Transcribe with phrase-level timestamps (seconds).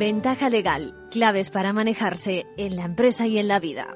[0.00, 3.94] Ventaja legal, claves para manejarse en la empresa y en la vida.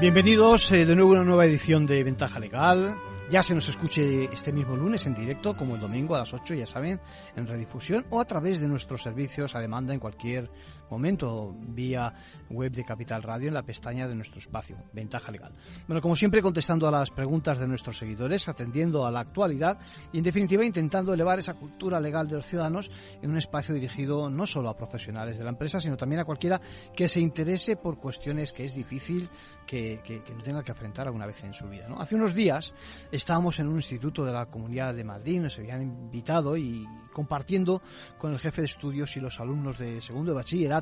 [0.00, 2.96] Bienvenidos eh, de nuevo a una nueva edición de Ventaja Legal.
[3.30, 6.54] Ya se nos escuche este mismo lunes en directo, como el domingo a las 8,
[6.54, 6.98] ya saben,
[7.36, 10.50] en redifusión o a través de nuestros servicios a demanda en cualquier
[10.92, 12.14] momento, vía
[12.50, 15.52] web de Capital Radio en la pestaña de nuestro espacio, Ventaja Legal.
[15.88, 19.78] Bueno, como siempre, contestando a las preguntas de nuestros seguidores, atendiendo a la actualidad
[20.12, 22.90] y, en definitiva, intentando elevar esa cultura legal de los ciudadanos
[23.22, 26.60] en un espacio dirigido no solo a profesionales de la empresa, sino también a cualquiera
[26.94, 29.28] que se interese por cuestiones que es difícil
[29.66, 31.88] que, no tenga que afrontar alguna vez en su vida.
[31.88, 31.98] ¿no?
[31.98, 32.74] Hace unos días
[33.10, 37.82] estábamos en un instituto de la Comunidad de Madrid, nos habían invitado y compartiendo
[38.18, 40.81] con el jefe de estudios y los alumnos de segundo de bachillerato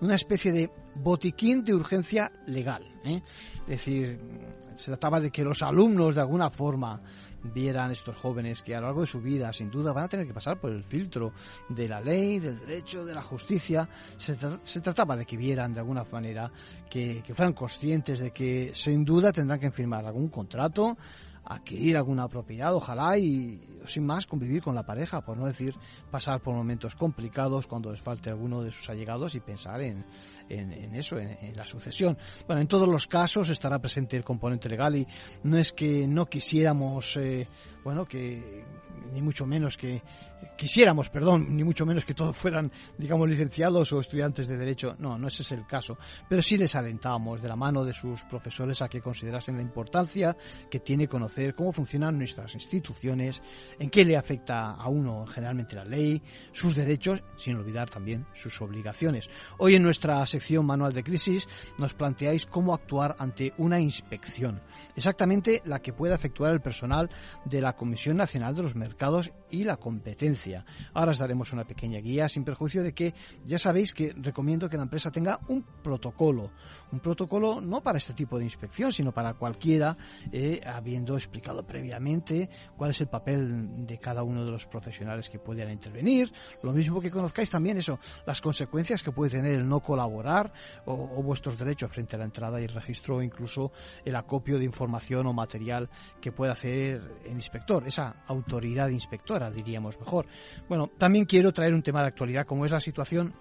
[0.00, 2.84] una especie de botiquín de urgencia legal.
[3.04, 3.22] ¿eh?
[3.62, 4.20] Es decir,
[4.76, 7.00] se trataba de que los alumnos de alguna forma
[7.44, 10.26] vieran estos jóvenes que a lo largo de su vida, sin duda, van a tener
[10.26, 11.32] que pasar por el filtro
[11.68, 13.88] de la ley, del derecho, de la justicia.
[14.16, 14.36] Se,
[14.80, 16.50] trataba de que vieran de alguna manera,
[16.88, 20.96] que fueran conscientes de que sin duda tendrán que firmar algún contrato,
[21.44, 25.74] adquirir alguna propiedad, ojalá, y sin más convivir con la pareja, por no decir
[26.10, 30.04] pasar por momentos complicados cuando les falte alguno de sus allegados y pensar en,
[30.48, 32.16] en, eso, en, la sucesión.
[32.46, 35.06] Bueno, en todos los casos estará presente el componente legal y
[35.42, 37.48] no es que no quisiéramos, eh,
[37.82, 38.64] bueno, que
[39.12, 40.02] ni mucho menos que
[40.56, 44.96] quisiéramos, perdón, ni mucho menos que todos fueran, digamos, licenciados o estudiantes de Derecho.
[44.98, 45.98] No, no ese es el caso.
[46.28, 50.36] Pero sí les alentamos de la mano de sus profesores a que considerasen la importancia
[50.70, 53.42] que tiene conocer cómo funcionan nuestras instituciones,
[53.78, 58.60] en qué le afecta a uno generalmente la ley, sus derechos, sin olvidar también sus
[58.60, 59.28] obligaciones.
[59.58, 61.46] Hoy en nuestra sección Manual de Crisis
[61.78, 64.60] nos planteáis cómo actuar ante una inspección,
[64.96, 67.10] exactamente la que pueda efectuar el personal
[67.44, 70.31] de la Comisión Nacional de los Mercados y la Competencia
[70.94, 74.76] Ahora os daremos una pequeña guía sin perjuicio de que ya sabéis que recomiendo que
[74.76, 76.50] la empresa tenga un protocolo.
[76.92, 79.96] Un protocolo no para este tipo de inspección, sino para cualquiera,
[80.30, 85.38] eh, habiendo explicado previamente cuál es el papel de cada uno de los profesionales que
[85.38, 86.32] puedan intervenir.
[86.62, 90.52] Lo mismo que conozcáis también eso, las consecuencias que puede tener el no colaborar
[90.84, 93.72] o, vuestros derechos frente a la entrada y registro incluso
[94.04, 95.88] el acopio de información o material
[96.20, 100.21] que pueda hacer el inspector, esa autoridad inspectora, diríamos mejor.
[100.68, 103.34] Bueno, también quiero traer un tema de actualidad como es la situación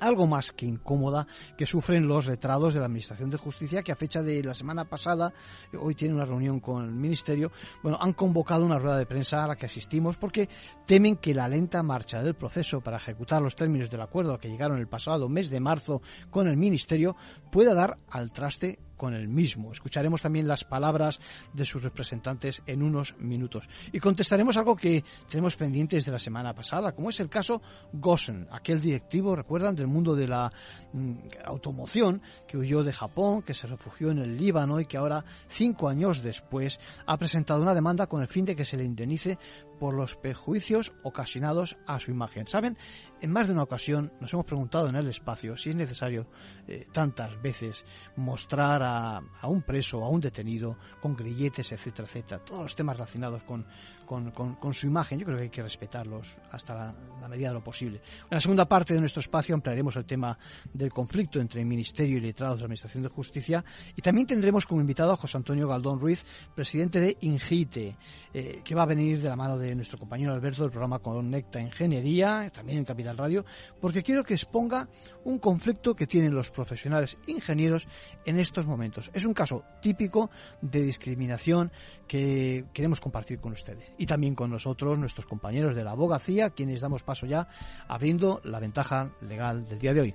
[0.00, 1.26] algo más que incómoda
[1.56, 4.84] que sufren los letrados de la Administración de Justicia que a fecha de la semana
[4.84, 5.32] pasada,
[5.78, 7.52] hoy tiene una reunión con el Ministerio,
[7.82, 10.48] bueno, han convocado una rueda de prensa a la que asistimos porque
[10.86, 14.48] temen que la lenta marcha del proceso para ejecutar los términos del acuerdo al que
[14.48, 17.16] llegaron el pasado mes de marzo con el Ministerio
[17.50, 19.72] pueda dar al traste con el mismo.
[19.72, 21.20] Escucharemos también las palabras
[21.52, 23.68] de sus representantes en unos minutos.
[23.92, 27.62] Y contestaremos algo que tenemos pendientes de la semana pasada, como es el caso
[27.92, 30.52] Gosen, aquel directivo, recuerdan, del mundo de la
[30.92, 31.12] mm,
[31.44, 35.88] automoción, que huyó de Japón, que se refugió en el Líbano y que ahora, cinco
[35.88, 39.38] años después, ha presentado una demanda con el fin de que se le indemnice
[39.78, 42.46] por los perjuicios ocasionados a su imagen.
[42.46, 42.76] ¿Saben?
[43.24, 46.26] En más de una ocasión nos hemos preguntado en el espacio si es necesario
[46.68, 47.82] eh, tantas veces
[48.16, 52.98] mostrar a, a, un preso, a un detenido, con grilletes, etcétera, etcétera, todos los temas
[52.98, 53.64] relacionados con,
[54.04, 55.18] con, con, su imagen.
[55.18, 58.00] Yo creo que hay que respetarlos hasta la, medida de lo posible.
[58.24, 60.38] En la segunda parte de nuestro espacio ampliaremos el tema
[60.72, 63.64] del conflicto entre el Ministerio y letrados de la Administración de Justicia
[63.96, 66.24] y también tendremos como invitado a José Antonio Galdón Ruiz,
[66.54, 67.96] presidente de INGITE,
[68.32, 71.60] eh, que va a venir de la mano de nuestro compañero Alberto del programa Conecta
[71.60, 73.44] Ingeniería, también en Capital Radio,
[73.80, 74.88] porque quiero que exponga
[75.24, 77.86] un conflicto que tienen los profesionales ingenieros
[78.24, 79.10] en estos momentos.
[79.14, 80.30] Es un caso típico
[80.60, 81.70] de discriminación
[82.06, 86.80] que queremos compartir con ustedes y también con nosotros, nuestros compañeros de la abogacía, quienes
[86.80, 87.48] damos paso ya
[87.88, 90.14] abriendo la ventaja legal del día de hoy.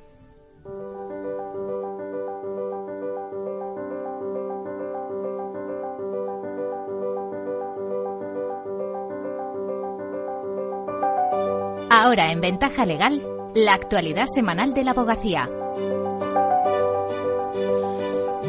[11.91, 13.19] Ahora en Ventaja Legal,
[13.55, 15.49] la actualidad semanal de la abogacía.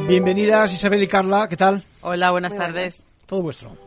[0.07, 1.83] Bienvenidas Isabel y Carla, ¿qué tal?
[2.03, 3.03] Hola, buenas tardes.
[3.25, 3.79] Todo vuestro.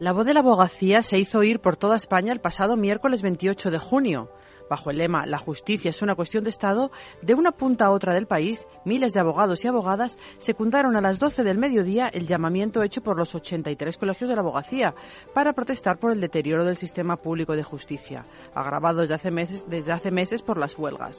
[0.00, 3.70] La voz de la abogacía se hizo oír por toda España el pasado miércoles 28
[3.70, 4.28] de junio.
[4.68, 6.90] Bajo el lema La justicia es una cuestión de Estado,
[7.22, 11.18] de una punta a otra del país, miles de abogados y abogadas secundaron a las
[11.18, 14.94] 12 del mediodía el llamamiento hecho por los 83 colegios de la abogacía
[15.34, 18.24] para protestar por el deterioro del sistema público de justicia,
[18.54, 21.18] agravado desde hace meses, desde hace meses por las huelgas.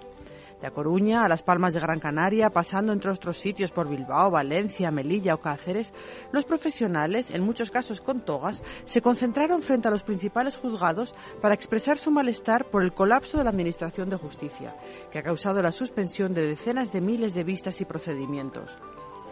[0.62, 4.30] De A Coruña a Las Palmas de Gran Canaria, pasando entre otros sitios por Bilbao,
[4.30, 5.94] Valencia, Melilla o Cáceres,
[6.32, 11.56] los profesionales, en muchos casos con togas, se concentraron frente a los principales juzgados para
[11.56, 14.76] expresar su malestar por el colapso de la Administración de Justicia,
[15.12, 18.78] que ha causado la suspensión de decenas de miles de vistas y procedimientos.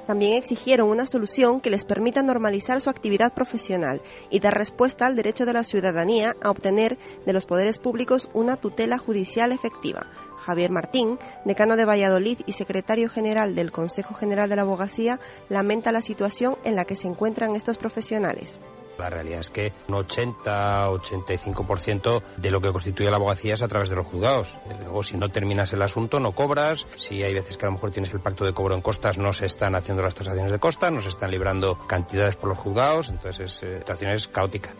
[0.07, 5.17] También exigieron una solución que les permita normalizar su actividad profesional y dar respuesta al
[5.17, 10.07] derecho de la ciudadanía a obtener de los poderes públicos una tutela judicial efectiva.
[10.37, 15.19] Javier Martín, decano de Valladolid y secretario general del Consejo General de la Abogacía,
[15.49, 18.61] lamenta la situación en la que se encuentran estos profesionales.
[18.97, 23.89] La realidad es que un 80-85% de lo que constituye la abogacía es a través
[23.89, 24.55] de los juzgados.
[24.79, 26.87] Luego, si no terminas el asunto, no cobras.
[26.95, 29.33] Si hay veces que a lo mejor tienes el pacto de cobro en costas, no
[29.33, 33.09] se están haciendo las transacciones de costas, no se están librando cantidades por los juzgados.
[33.09, 34.73] Entonces, eh, la situación es caótica.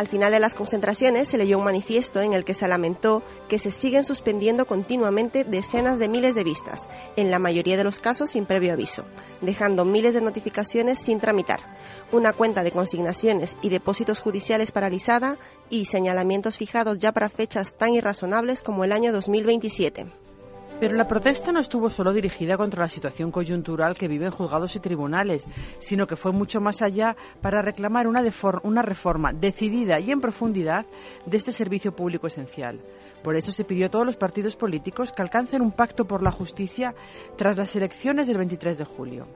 [0.00, 3.58] Al final de las concentraciones se leyó un manifiesto en el que se lamentó que
[3.58, 8.30] se siguen suspendiendo continuamente decenas de miles de vistas, en la mayoría de los casos
[8.30, 9.04] sin previo aviso,
[9.42, 11.60] dejando miles de notificaciones sin tramitar,
[12.12, 15.36] una cuenta de consignaciones y depósitos judiciales paralizada
[15.68, 20.19] y señalamientos fijados ya para fechas tan irrazonables como el año 2027.
[20.80, 24.80] Pero la protesta no estuvo solo dirigida contra la situación coyuntural que viven juzgados y
[24.80, 25.44] tribunales,
[25.78, 30.86] sino que fue mucho más allá para reclamar una, reforma decidida y en profundidad
[31.26, 32.80] de este servicio público esencial.
[33.22, 36.32] Por eso se pidió a todos los partidos políticos que alcancen un pacto por la
[36.32, 36.94] justicia
[37.36, 39.26] tras las elecciones del 23 de julio.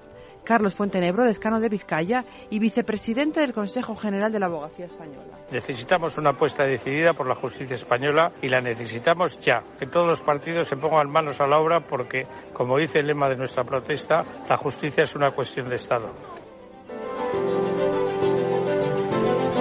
[0.44, 5.38] Carlos Fuentenebro, decano de Vizcaya y vicepresidente del Consejo General de la Abogacía Española.
[5.50, 9.62] Necesitamos una apuesta decidida por la justicia española y la necesitamos ya.
[9.78, 13.28] Que todos los partidos se pongan manos a la obra porque, como dice el lema
[13.28, 16.12] de nuestra protesta, la justicia es una cuestión de Estado.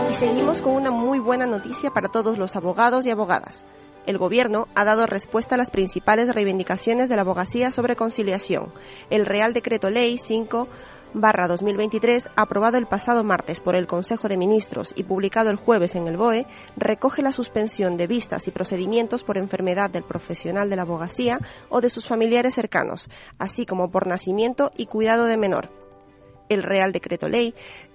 [0.09, 3.65] Y seguimos con una muy buena noticia para todos los abogados y abogadas
[4.05, 8.73] el Gobierno ha dado respuesta a las principales reivindicaciones de la abogacía sobre conciliación.
[9.09, 10.67] El Real Decreto Ley 5
[11.13, 15.95] barra 2023, aprobado el pasado martes por el Consejo de Ministros y publicado el jueves
[15.95, 20.75] en el BOE, recoge la suspensión de vistas y procedimientos por enfermedad del profesional de
[20.75, 21.39] la abogacía
[21.69, 25.69] o de sus familiares cercanos, así como por nacimiento y cuidado de menor
[26.49, 27.53] el Real Decreto Ley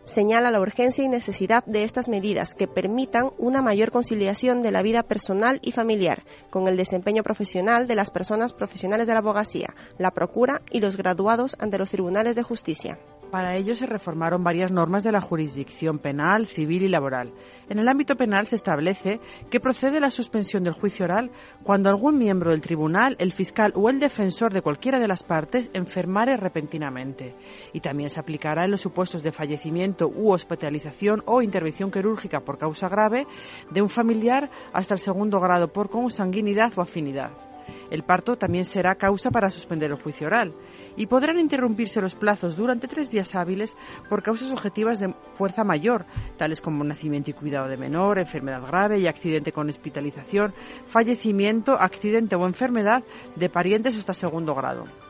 [0.08, 4.82] señala la urgencia y necesidad de estas medidas que permitan una mayor conciliación de la
[4.82, 9.74] vida personal y familiar con el desempeño profesional de las personas profesionales de la abogacía,
[9.98, 12.98] la procura y los graduados ante los tribunales de justicia.
[13.30, 17.34] Para ello se reformaron varias normas de la jurisdicción penal, civil y laboral.
[17.68, 19.20] En el ámbito penal se establece
[19.50, 21.30] que procede la suspensión del juicio oral
[21.62, 25.68] cuando algún miembro del tribunal, el fiscal o el defensor de cualquiera de las partes
[25.74, 27.34] enfermare repentinamente.
[27.74, 32.56] Y también se aplicará en los supuestos de fallecimiento u hospitalización o intervención quirúrgica por
[32.56, 33.26] causa grave
[33.70, 37.47] de un familiar hasta el segundo grado por consanguinidad o afinidad.
[37.90, 40.54] El parto también será causa para suspender el juicio oral
[40.96, 43.76] y podrán interrumpirse los plazos durante tres días hábiles
[44.08, 46.06] por causas objetivas de fuerza mayor,
[46.36, 50.54] tales como nacimiento y cuidado de menor, enfermedad grave y accidente con hospitalización,
[50.86, 53.04] fallecimiento, accidente o enfermedad
[53.36, 55.07] de parientes hasta segundo grado.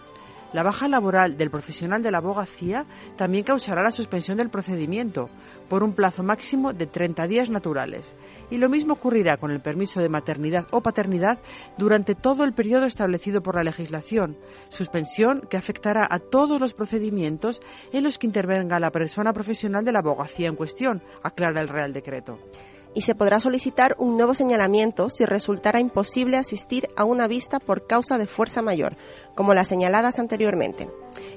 [0.52, 2.86] La baja laboral del profesional de la abogacía
[3.16, 5.28] también causará la suspensión del procedimiento
[5.68, 8.14] por un plazo máximo de 30 días naturales.
[8.50, 11.38] Y lo mismo ocurrirá con el permiso de maternidad o paternidad
[11.76, 14.38] durante todo el periodo establecido por la legislación,
[14.70, 17.60] suspensión que afectará a todos los procedimientos
[17.92, 21.92] en los que intervenga la persona profesional de la abogacía en cuestión, aclara el Real
[21.92, 22.38] Decreto
[22.98, 27.86] y se podrá solicitar un nuevo señalamiento si resultara imposible asistir a una vista por
[27.86, 28.96] causa de fuerza mayor,
[29.36, 30.90] como las señaladas anteriormente.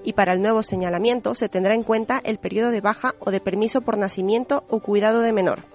[0.03, 3.41] Y para el nuevo señalamiento se tendrá en cuenta el periodo de baja o de
[3.41, 5.65] permiso por nacimiento o cuidado de menor.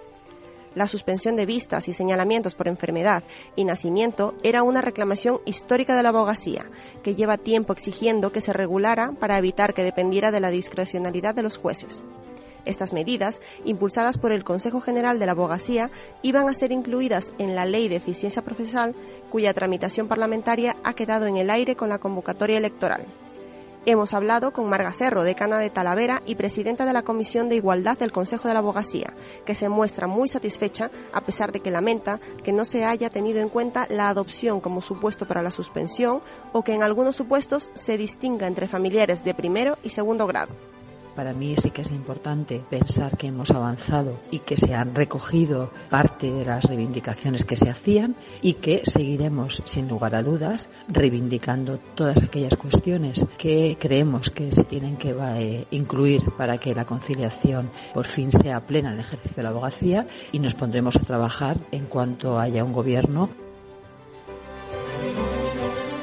[0.75, 3.23] La suspensión de vistas y señalamientos por enfermedad
[3.55, 6.69] y nacimiento era una reclamación histórica de la abogacía,
[7.05, 11.45] que lleva tiempo exigiendo que se regulara para evitar que dependiera de la discrecionalidad de
[11.45, 12.03] los jueces.
[12.67, 15.91] Estas medidas, impulsadas por el Consejo General de la Abogacía,
[16.23, 18.95] iban a ser incluidas en la Ley de Eficiencia Procesal,
[19.31, 23.07] cuya tramitación parlamentaria ha quedado en el aire con la convocatoria electoral.
[23.89, 27.97] Hemos hablado con Marga Cerro, decana de Talavera y presidenta de la Comisión de Igualdad
[27.97, 32.19] del Consejo de la Abogacía, que se muestra muy satisfecha a pesar de que lamenta
[32.43, 36.21] que no se haya tenido en cuenta la adopción como supuesto para la suspensión
[36.53, 40.53] o que en algunos supuestos se distinga entre familiares de primero y segundo grado.
[41.17, 45.71] Para mí sí que es importante pensar que hemos avanzado y que se han recogido
[45.89, 51.79] parte de las reivindicaciones que se hacían y que seguiremos, sin lugar a dudas, reivindicando
[51.95, 57.71] todas aquellas cuestiones que creemos que se tienen que eh, incluir para que la conciliación
[57.95, 61.59] por fin sea plena en el ejercicio de la abogacía y nos pondremos a trabajar
[61.73, 63.31] en cuanto haya un gobierno.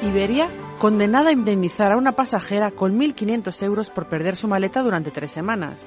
[0.02, 5.10] Iberia, condenada a indemnizar a una pasajera con 1.500 euros por perder su maleta durante
[5.10, 5.80] tres semanas.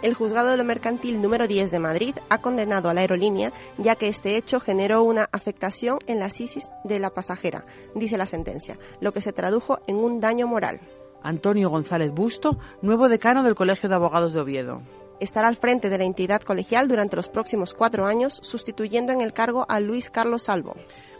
[0.00, 3.96] El juzgado de lo mercantil número 10 de Madrid ha condenado a la aerolínea ya
[3.96, 7.64] que este hecho generó una afectación en la psiquis de la pasajera,
[7.96, 10.80] dice la sentencia, lo que se tradujo en un daño moral.
[11.20, 14.82] Antonio González Busto, nuevo decano del Colegio de Abogados de Oviedo.
[15.18, 19.32] Estará al frente de la entidad colegial durante los próximos cuatro años, sustituyendo en el
[19.32, 20.76] cargo a Luis Carlos Salvo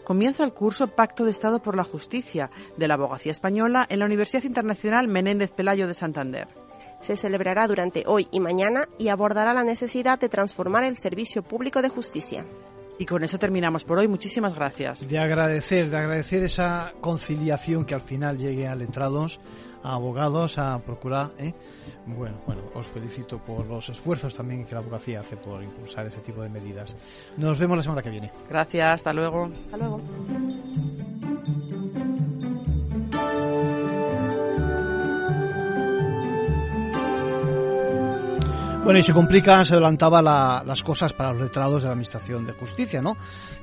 [0.09, 4.07] comienza el curso Pacto de Estado por la Justicia de la Abogacía Española en la
[4.07, 6.47] Universidad Internacional Menéndez Pelayo de Santander.
[6.99, 11.83] Se celebrará durante hoy y mañana y abordará la necesidad de transformar el servicio público
[11.83, 12.43] de justicia.
[12.97, 14.07] Y con eso terminamos por hoy.
[14.07, 15.07] Muchísimas gracias.
[15.07, 19.39] De agradecer, de agradecer esa conciliación que al final llegue a letrados
[19.83, 21.31] a abogados a procurar.
[21.37, 21.53] ¿eh?
[22.05, 26.19] Bueno, bueno, os felicito por los esfuerzos también que la abogacía hace por impulsar ese
[26.21, 26.95] tipo de medidas.
[27.37, 28.31] Nos vemos la semana que viene.
[28.49, 29.49] Gracias, hasta luego.
[29.65, 30.01] Hasta luego.
[38.89, 40.19] Bueno, y se complican, se adelantaba
[40.63, 43.17] las cosas para los letrados de la Administración de Justicia, ¿no?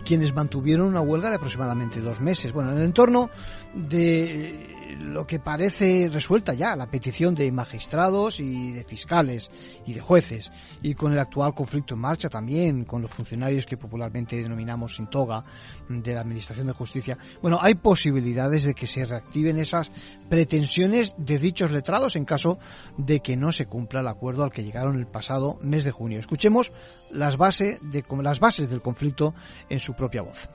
[0.05, 2.53] Quienes mantuvieron una huelga de aproximadamente dos meses.
[2.53, 3.29] Bueno, en el entorno
[3.75, 9.51] de lo que parece resuelta ya la petición de magistrados y de fiscales
[9.87, 10.51] y de jueces
[10.83, 15.09] y con el actual conflicto en marcha también con los funcionarios que popularmente denominamos sin
[15.09, 15.45] toga
[15.89, 17.19] de la Administración de Justicia.
[17.43, 19.91] Bueno, hay posibilidades de que se reactiven esas
[20.29, 22.59] pretensiones de dichos letrados en caso
[22.97, 26.19] de que no se cumpla el acuerdo al que llegaron el pasado mes de junio.
[26.19, 26.73] Escuchemos
[27.11, 29.35] las, bases de, las bases del conflicto
[29.69, 30.49] en su propia voz.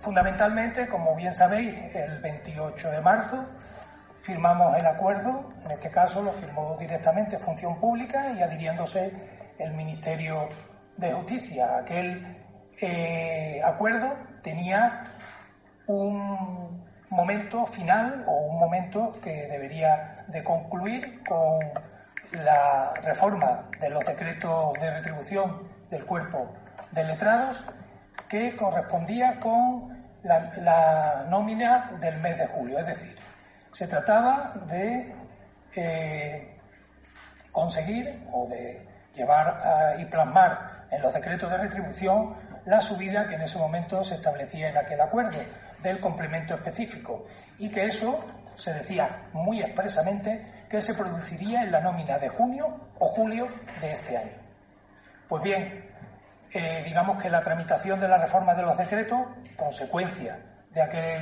[0.00, 3.44] Fundamentalmente, como bien sabéis, el 28 de marzo
[4.22, 9.12] firmamos el acuerdo, en este caso lo firmó directamente Función Pública y adhiriéndose
[9.58, 10.48] el Ministerio
[10.96, 11.78] de Justicia.
[11.78, 12.36] Aquel
[12.80, 15.02] eh, acuerdo tenía
[15.86, 21.58] un momento final o un momento que debería de concluir con
[22.32, 26.52] la reforma de los decretos de retribución del cuerpo
[26.92, 27.64] de letrados
[28.30, 29.90] que correspondía con
[30.22, 32.78] la, nómina del mes de julio.
[32.78, 33.16] Es decir,
[33.72, 35.12] se trataba de
[35.74, 36.56] eh,
[37.50, 43.42] conseguir o de llevar y plasmar en los decretos de retribución la subida que en
[43.42, 45.40] ese momento se establecía en aquel acuerdo
[45.82, 47.24] del complemento específico
[47.58, 52.66] y que eso se decía muy expresamente que se produciría en la nómina de junio
[52.98, 53.48] o julio
[53.80, 54.36] de este año.
[55.28, 55.89] Pues bien,
[56.84, 59.20] digamos que la tramitación de la reforma de los decretos,
[59.56, 60.38] consecuencia
[60.70, 61.20] de, aquel,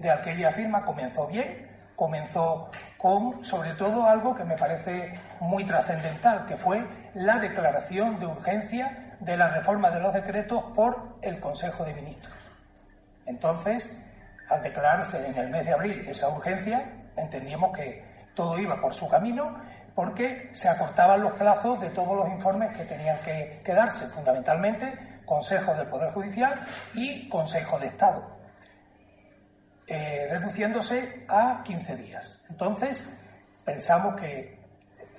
[0.00, 6.46] de aquella firma, comenzó bien, comenzó con, sobre todo, algo que me parece muy trascendental,
[6.46, 6.84] que fue
[7.14, 12.34] la declaración de urgencia de la reforma de los decretos por el Consejo de Ministros.
[13.26, 14.00] Entonces,
[14.48, 19.08] al declararse en el mes de abril esa urgencia, entendíamos que todo iba por su
[19.08, 19.56] camino
[19.94, 25.74] porque se acortaban los plazos de todos los informes que tenían que, quedarse, fundamentalmente Consejo
[25.74, 28.36] del Poder Judicial y Consejo de Estado,
[29.86, 32.44] eh, reduciéndose a 15 días.
[32.50, 33.08] Entonces,
[33.64, 34.58] pensamos que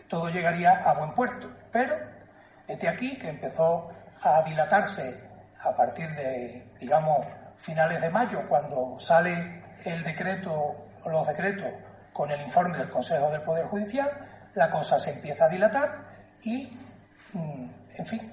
[0.08, 1.96] todo llegaría a buen puerto, pero
[2.68, 3.90] este aquí que empezó
[4.22, 5.24] a dilatarse
[5.62, 7.26] a partir de, digamos,
[7.58, 11.72] finales de mayo, cuando sale el decreto, los decretos
[12.14, 14.10] con el informe del Consejo del Poder Judicial,
[14.56, 16.00] la cosa se empieza a dilatar
[16.44, 16.68] y,
[17.34, 18.32] mm, en fin,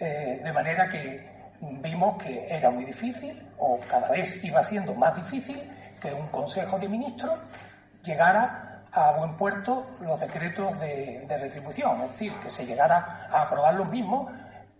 [0.00, 5.16] eh, de manera que vimos que era muy difícil, o cada vez iba siendo más
[5.16, 5.62] difícil,
[6.00, 7.38] que un Consejo de Ministros
[8.02, 13.74] llegara a buen puerto los decretos de, retribución, es decir, que se llegara a aprobar
[13.74, 14.30] los mismos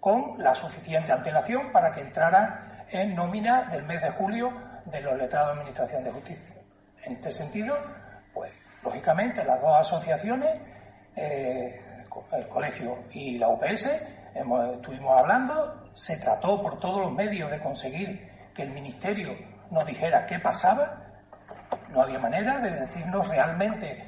[0.00, 4.52] con la suficiente antelación para que entrara en nómina del mes de julio
[4.84, 6.56] de los letrados de Administración de Justicia.
[7.04, 7.76] En este sentido,
[8.32, 8.52] pues,
[8.82, 10.60] lógicamente, las dos asociaciones
[11.16, 11.80] eh,
[12.32, 13.90] el colegio y la UPS,
[14.74, 19.34] estuvimos hablando, se trató por todos los medios de conseguir que el Ministerio
[19.70, 21.02] nos dijera qué pasaba,
[21.90, 24.04] no había manera de decirnos realmente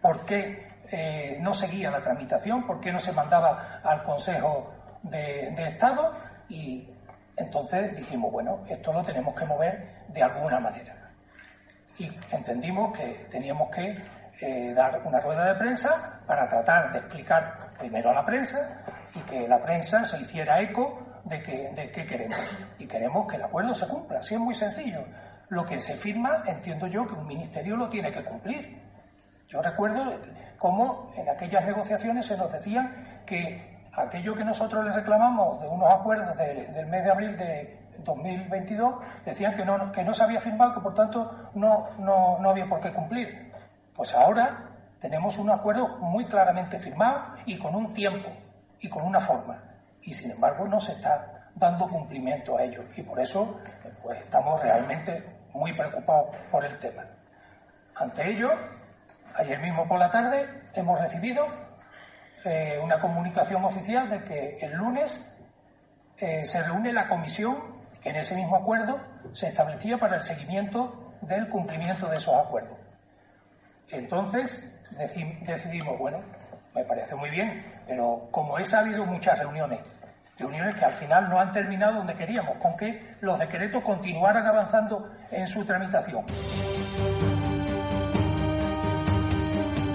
[0.00, 4.72] por qué eh, no seguía la tramitación, por qué no se mandaba al Consejo
[5.02, 6.12] de, Estado
[6.48, 6.88] y
[7.36, 10.94] entonces dijimos, bueno, esto lo tenemos que mover de alguna manera.
[11.98, 13.96] Y entendimos que teníamos que
[14.40, 18.82] eh, dar una rueda de prensa para tratar de explicar primero a la prensa
[19.14, 22.38] y que la prensa se hiciera eco de, que, de qué queremos.
[22.78, 24.20] Y queremos que el acuerdo se cumpla.
[24.20, 25.04] Así es muy sencillo.
[25.48, 28.80] Lo que se firma, entiendo yo que un ministerio lo tiene que cumplir.
[29.48, 30.14] Yo recuerdo
[30.58, 35.92] cómo en aquellas negociaciones se nos decían que aquello que nosotros le reclamamos de unos
[35.92, 40.74] acuerdos del mes de abril de, 2022 decían que no, que no se había firmado,
[40.74, 43.52] que por tanto no, no, no había por qué cumplir.
[43.94, 44.71] Pues ahora
[45.02, 48.30] tenemos un acuerdo muy claramente firmado y con un tiempo
[48.78, 49.60] y con una forma.
[50.00, 52.84] Y sin embargo no se está dando cumplimiento a ello.
[52.96, 53.60] Y por eso
[54.00, 57.04] pues, estamos realmente muy preocupados por el tema.
[57.96, 58.50] Ante ello,
[59.34, 61.46] ayer mismo por la tarde hemos recibido
[62.44, 65.28] eh, una comunicación oficial de que el lunes
[66.18, 67.56] eh, se reúne la comisión
[68.00, 68.98] que en ese mismo acuerdo
[69.32, 72.81] se establecía para el seguimiento del cumplimiento de esos acuerdos.
[73.92, 74.68] Entonces
[75.46, 76.18] decidimos, bueno,
[76.74, 79.80] me parece muy bien, pero como he sabido muchas reuniones,
[80.38, 85.10] reuniones que al final no han terminado donde queríamos, con que los decretos continuaran avanzando
[85.30, 86.24] en su tramitación.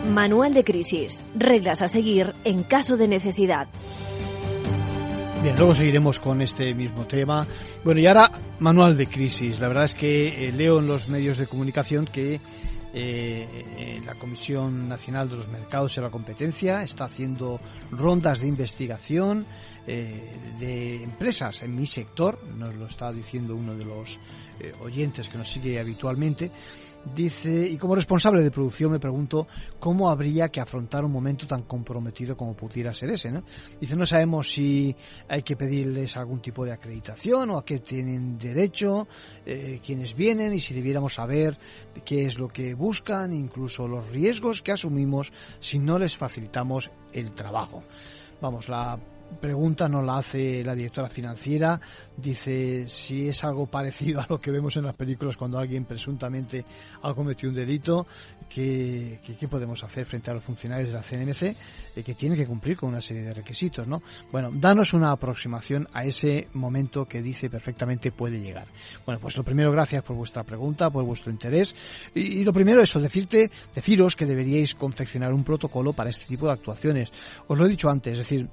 [0.09, 1.23] Manual de crisis.
[1.35, 3.67] Reglas a seguir en caso de necesidad.
[5.41, 7.45] Bien, luego seguiremos con este mismo tema.
[7.83, 9.59] Bueno, y ahora, manual de crisis.
[9.59, 12.39] La verdad es que eh, leo en los medios de comunicación que
[12.99, 17.59] eh, la Comisión Nacional de los Mercados y la Competencia está haciendo
[17.91, 19.45] rondas de investigación
[19.85, 24.19] eh, de empresas en mi sector, nos lo está diciendo uno de los
[24.81, 26.49] oyentes que nos sigue habitualmente,
[27.15, 29.47] Dice, y como responsable de producción me pregunto
[29.79, 33.43] cómo habría que afrontar un momento tan comprometido como pudiera ser ese, ¿no?
[33.79, 34.95] Dice, no sabemos si
[35.29, 39.07] hay que pedirles algún tipo de acreditación o a qué tienen derecho,
[39.45, 41.57] eh, quienes vienen y si debiéramos saber
[42.03, 47.33] qué es lo que buscan, incluso los riesgos que asumimos si no les facilitamos el
[47.33, 47.83] trabajo.
[48.41, 48.99] Vamos, la
[49.39, 51.79] pregunta nos la hace la directora financiera.
[52.15, 56.65] Dice si es algo parecido a lo que vemos en las películas cuando alguien presuntamente
[57.01, 58.07] ha cometido un delito,
[58.49, 59.19] ¿qué,
[59.49, 62.89] podemos hacer frente a los funcionarios de la CNMC eh, que tienen que cumplir con
[62.89, 63.87] una serie de requisitos?
[63.87, 64.01] ¿no?
[64.31, 68.67] Bueno, danos una aproximación a ese momento que dice perfectamente puede llegar.
[69.05, 71.75] Bueno, pues lo primero, gracias por vuestra pregunta, por vuestro interés.
[72.13, 76.47] Y, y lo primero, eso, decirte, deciros que deberíais confeccionar un protocolo para este tipo
[76.47, 77.11] de actuaciones.
[77.47, 78.49] Os lo he dicho antes, es decir,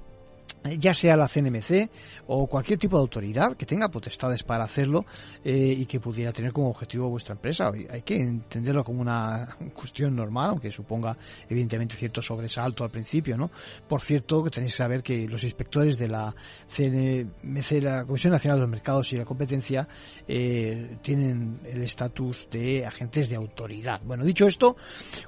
[0.79, 1.89] ya sea la CNMC
[2.27, 5.05] o cualquier tipo de autoridad que tenga potestades para hacerlo
[5.43, 7.71] eh, y que pudiera tener como objetivo vuestra empresa.
[7.89, 11.15] Hay que entenderlo como una cuestión normal, aunque suponga
[11.47, 13.51] evidentemente cierto sobresalto al principio, ¿no?
[13.87, 16.35] Por cierto, que tenéis que saber que los inspectores de la
[16.75, 19.87] CNMC, la Comisión Nacional de los Mercados y la Competencia,
[20.27, 24.01] eh, tienen el estatus de agentes de autoridad.
[24.03, 24.75] Bueno, dicho esto,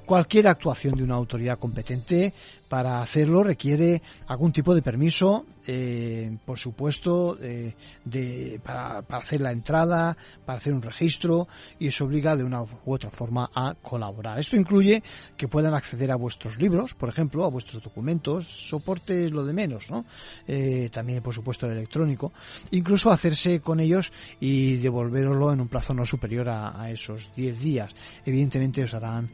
[0.04, 2.32] cualquier actuación de una autoridad competente
[2.68, 9.52] para hacerlo requiere algún tipo de permiso, eh, por supuesto, eh, de, para, hacer la
[9.52, 14.38] entrada, para hacer un registro y eso obliga de una u otra forma a colaborar.
[14.38, 15.02] Esto incluye
[15.36, 19.90] que puedan acceder a vuestros libros, por ejemplo, a vuestros documentos, soporte lo de menos,
[19.90, 20.04] ¿no?
[20.46, 22.32] Eh, también, por supuesto, el electrónico,
[22.70, 27.60] incluso hacerse con ellos y devolveroslo en un plazo no superior a, a esos 10
[27.60, 27.94] días.
[28.24, 29.30] Evidentemente os harán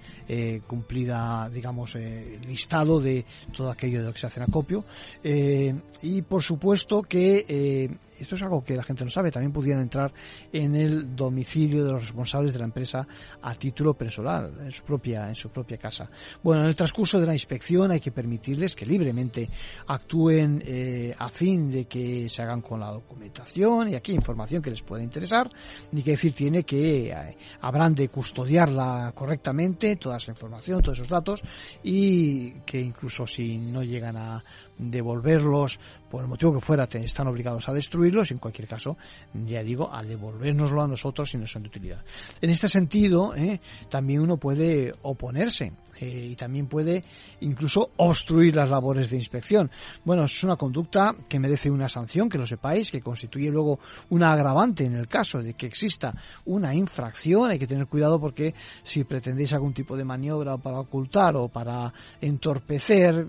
[0.67, 3.24] cumplida, digamos, listado de
[3.57, 4.85] todo aquello de lo que se hace acopio.
[5.23, 9.53] Eh, y por supuesto que eh, esto es algo que la gente no sabe, también
[9.53, 10.13] pudieran entrar
[10.53, 13.07] en el domicilio de los responsables de la empresa
[13.43, 16.09] a título personal, en su propia, en su propia casa.
[16.43, 19.49] Bueno, en el transcurso de la inspección hay que permitirles que libremente
[19.87, 24.71] actúen eh, a fin de que se hagan con la documentación y aquí información que
[24.71, 25.51] les pueda interesar,
[25.93, 31.09] ni que decir tiene que eh, habrán de custodiarla correctamente, toda esa información, todos esos
[31.09, 31.43] datos,
[31.83, 34.45] y que incluso si no llegan a
[34.79, 35.79] devolverlos
[36.11, 38.97] por el motivo que fuera, están obligados a destruirlos y en cualquier caso,
[39.33, 42.05] ya digo, a devolvernoslo a nosotros si no son de utilidad.
[42.41, 43.61] En este sentido, ¿eh?
[43.89, 47.05] también uno puede oponerse eh, y también puede
[47.41, 49.71] incluso obstruir las labores de inspección.
[50.05, 53.79] Bueno, es una conducta que merece una sanción, que lo sepáis, que constituye luego
[54.11, 56.13] una agravante en el caso de que exista
[56.47, 57.51] una infracción.
[57.51, 61.93] Hay que tener cuidado porque si pretendéis algún tipo de maniobra para ocultar o para
[62.21, 63.27] entorpecer,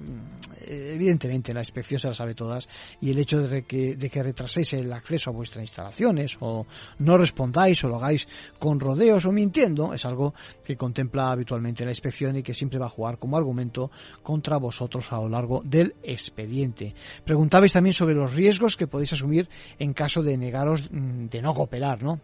[0.62, 2.68] eh, evidentemente la inspección se la sabe todas
[3.02, 6.66] y el hecho de que, de que retraséis el acceso a vuestras instalaciones o
[7.00, 8.28] no respondáis o lo hagáis
[8.60, 10.34] con rodeos o mintiendo es algo
[10.64, 13.92] que contempla habitualmente la inspección y que siempre va a jugar como argumento
[14.24, 16.94] contra vosotros a lo largo del expediente.
[17.24, 21.54] Preguntabais también sobre los riesgos que podéis asumir en caso de negaros mm, de no
[21.54, 22.20] cooperar, ¿no?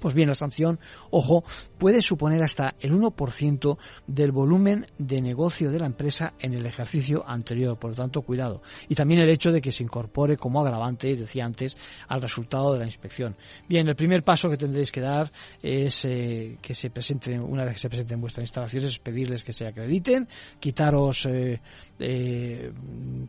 [0.00, 1.44] Pues bien, la sanción, ojo,
[1.78, 7.22] puede suponer hasta el 1% del volumen de negocio de la empresa en el ejercicio
[7.28, 7.78] anterior.
[7.78, 8.62] Por lo tanto, cuidado.
[8.88, 11.76] Y también el hecho de que se incorpore como agravante, decía antes,
[12.08, 13.36] al resultado de la inspección.
[13.68, 15.30] Bien, el primer paso que tendréis que dar
[15.62, 19.52] es eh, que se presenten, una vez que se presenten vuestras instalaciones, es pedirles que
[19.52, 21.60] se acrediten, quitaros eh,
[21.98, 22.72] eh,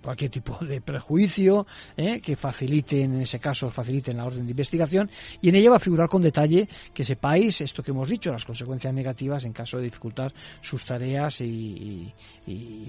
[0.01, 5.09] cualquier tipo de prejuicio, que faciliten, en ese caso, faciliten la orden de investigación
[5.41, 6.60] y en ella va a figurar con detalle
[6.93, 11.41] que sepáis esto que hemos dicho, las consecuencias negativas en caso de dificultar sus tareas
[11.41, 12.13] y,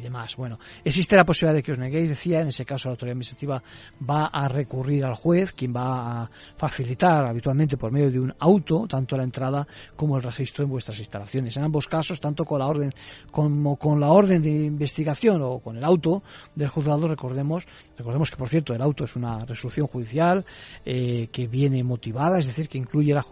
[0.03, 0.35] demás.
[0.37, 3.63] Bueno, existe la posibilidad de que os neguéis, decía, en ese caso la autoridad administrativa
[4.09, 8.87] va a recurrir al juez, quien va a facilitar habitualmente por medio de un auto
[8.89, 11.57] tanto la entrada como el registro en vuestras instalaciones.
[11.57, 12.93] En ambos casos, tanto con la orden
[13.31, 16.23] como con la orden de investigación o con el auto
[16.55, 20.45] del juzgado, recordemos, recordemos que por cierto el auto es una resolución judicial
[20.85, 23.23] eh, que viene motivada, es decir, que incluye la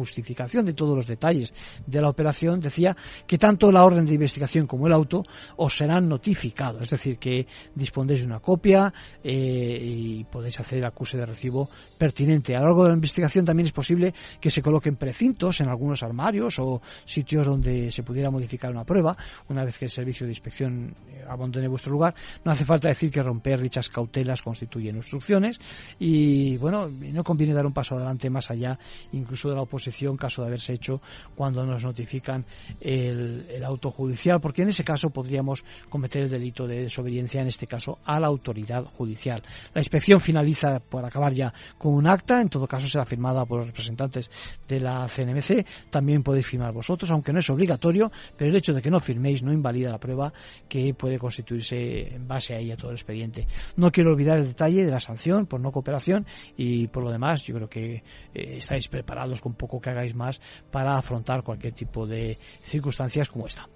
[0.40, 1.52] de todos los detalles
[1.86, 5.24] de la operación, decía que tanto la orden de investigación como el auto
[5.56, 10.86] os serán notificados, es decir, que dispondréis de una copia eh, y podéis hacer el
[10.86, 12.56] acuse de recibo pertinente.
[12.56, 16.02] A lo largo de la investigación también es posible que se coloquen precintos en algunos
[16.02, 19.16] armarios o sitios donde se pudiera modificar una prueba
[19.48, 22.14] una vez que el servicio de inspección eh, abandone vuestro lugar.
[22.44, 25.60] No hace falta decir que romper dichas cautelas constituyen obstrucciones
[25.98, 28.78] y bueno, no conviene dar un paso adelante más allá
[29.12, 31.02] incluso de la oposición caso de haberse hecho
[31.34, 32.44] cuando nos notifican
[32.80, 37.48] el, el auto judicial, porque en ese caso podríamos cometer el delito de desobediencia, en
[37.48, 39.42] este caso a la autoridad judicial.
[39.74, 43.58] La inspección finaliza, por acabar ya, con un acta, en todo caso será firmada por
[43.58, 44.30] los representantes
[44.68, 48.82] de la CNMC, también podéis firmar vosotros, aunque no es obligatorio, pero el hecho de
[48.82, 50.32] que no firméis no invalida la prueba
[50.68, 53.46] que puede constituirse en base a ella todo el expediente.
[53.76, 57.42] No quiero olvidar el detalle de la sanción por no cooperación y por lo demás
[57.44, 58.02] yo creo que
[58.34, 63.46] eh, estáis preparados con poco que hagáis más para afrontar cualquier tipo de circunstancias como
[63.46, 63.68] esta.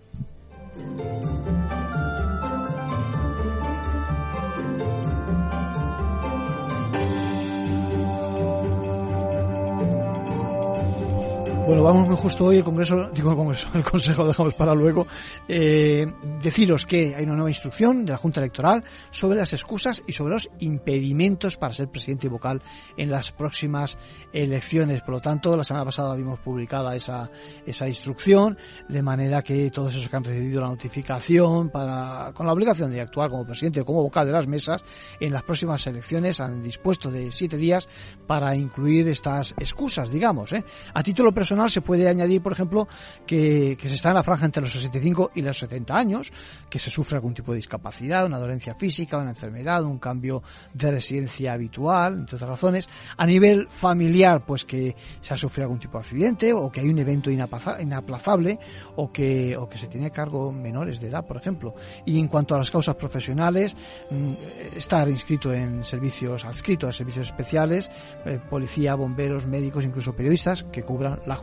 [11.66, 15.06] Bueno, vamos justo hoy el Congreso, digo el Congreso, el Consejo dejamos para luego.
[15.48, 16.06] Eh,
[16.42, 20.34] deciros que hay una nueva instrucción de la Junta Electoral sobre las excusas y sobre
[20.34, 22.60] los impedimentos para ser presidente y vocal
[22.98, 23.96] en las próximas
[24.30, 25.00] elecciones.
[25.00, 27.30] Por lo tanto, la semana pasada vimos publicada esa,
[27.64, 28.58] esa instrucción,
[28.90, 33.00] de manera que todos esos que han recibido la notificación para, con la obligación de
[33.00, 34.84] actuar como presidente o como vocal de las mesas
[35.18, 37.88] en las próximas elecciones han dispuesto de siete días
[38.26, 40.52] para incluir estas excusas, digamos.
[40.52, 40.62] ¿eh?
[40.92, 42.88] A título personal, se puede añadir, por ejemplo,
[43.26, 46.32] que, se está en la franja entre los 65 y los 70 años,
[46.68, 50.90] que se sufre algún tipo de discapacidad, una dolencia física, una enfermedad, un cambio de
[50.90, 52.88] residencia habitual, entre otras razones.
[53.16, 56.88] A nivel familiar, pues que se ha sufrido algún tipo de accidente o que hay
[56.88, 58.58] un evento inaplazable
[58.96, 61.74] o que, o que se tiene cargo menores de edad, por ejemplo.
[62.04, 63.76] Y en cuanto a las causas profesionales,
[64.10, 64.32] mm,
[64.76, 67.90] estar inscrito en servicios, adscrito a servicios especiales,
[68.24, 71.36] eh, policía, bomberos, médicos, incluso periodistas que cubran la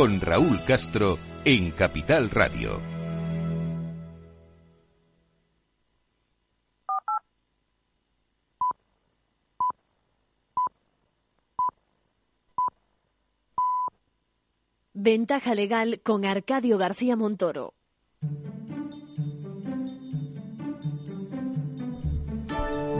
[0.00, 2.80] con Raúl Castro, en Capital Radio.
[14.94, 17.74] Ventaja legal con Arcadio García Montoro.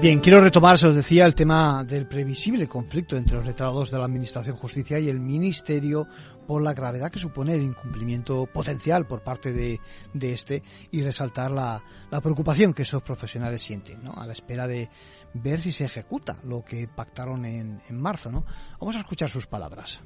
[0.03, 3.99] Bien, quiero retomar, se os decía, el tema del previsible conflicto entre los letrados de
[3.99, 6.07] la Administración Justicia y el Ministerio
[6.51, 9.79] por la gravedad que supone el incumplimiento potencial por parte de,
[10.13, 14.15] de este y resaltar la, la, preocupación que esos profesionales sienten, ¿no?
[14.15, 14.91] A la espera de
[15.33, 18.45] ver si se ejecuta lo que pactaron en, en marzo, ¿no?
[18.81, 20.01] Vamos a escuchar sus palabras.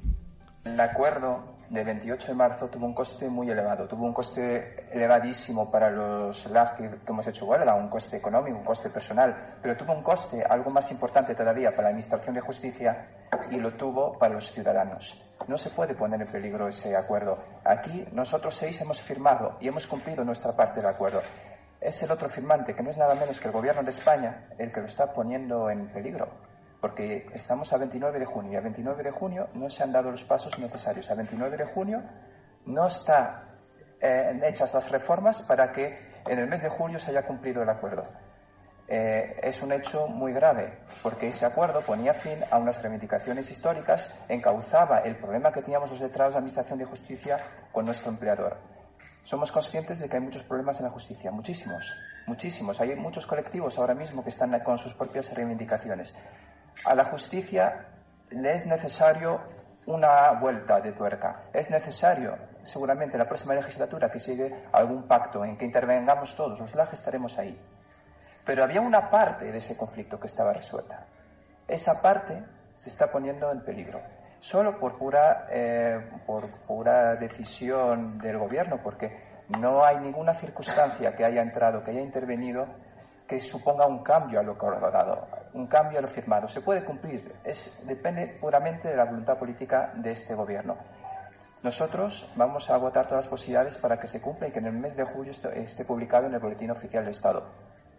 [0.63, 5.71] El acuerdo de 28 de marzo tuvo un coste muy elevado, tuvo un coste elevadísimo
[5.71, 9.93] para los labs que, hemos hecho huelga, un coste económico, un coste personal, pero tuvo
[9.93, 13.07] un coste algo más importante todavía para la Administración de Justicia
[13.49, 15.24] y lo tuvo para los ciudadanos.
[15.47, 17.37] No se puede poner en peligro ese acuerdo.
[17.63, 21.21] Aquí nosotros seis hemos firmado y hemos cumplido nuestra parte del acuerdo.
[21.79, 24.71] Es el otro firmante, que no es nada menos que el Gobierno de España, el
[24.71, 26.29] que lo está poniendo en peligro
[26.85, 30.11] porque estamos a 29 de junio y a 29 de junio no se han dado
[30.11, 31.09] los pasos necesarios.
[31.09, 32.03] A 29 de junio
[32.67, 33.43] no están
[33.99, 37.69] eh, hechas las reformas para que en el mes de julio se haya cumplido el
[37.69, 38.03] acuerdo.
[38.87, 44.15] Eh, es un hecho muy grave, porque ese acuerdo ponía fin a unas reivindicaciones históricas,
[44.29, 47.39] encauzaba el problema que teníamos los letrados de Administración de Justicia
[47.71, 48.57] con nuestro empleador.
[49.23, 51.91] Somos conscientes de que hay muchos problemas en la justicia, muchísimos,
[52.27, 52.79] muchísimos.
[52.79, 56.13] Hay muchos colectivos ahora mismo que están con sus propias reivindicaciones
[56.83, 57.87] a la justicia
[58.29, 59.39] le es necesario
[59.85, 61.43] una vuelta de tuerca.
[61.53, 66.59] Es necesario, seguramente, en la próxima legislatura que sigue algún pacto en que intervengamos todos.
[66.59, 67.59] Los LAG estaremos ahí.
[68.45, 71.05] Pero había una parte de ese conflicto que estaba resuelta.
[71.67, 72.43] Esa parte
[72.75, 74.01] se está poniendo en peligro.
[74.39, 81.25] Solo por pura, eh, por pura decisión del gobierno, porque no hay ninguna circunstancia que
[81.25, 82.67] haya entrado, que haya intervenido
[83.27, 86.47] que suponga un cambio a lo acordado, un cambio a lo firmado.
[86.47, 90.77] Se puede cumplir, es, depende puramente de la voluntad política de este gobierno.
[91.63, 94.73] Nosotros vamos a agotar todas las posibilidades para que se cumpla y que en el
[94.73, 97.43] mes de julio esté publicado en el Boletín Oficial del Estado.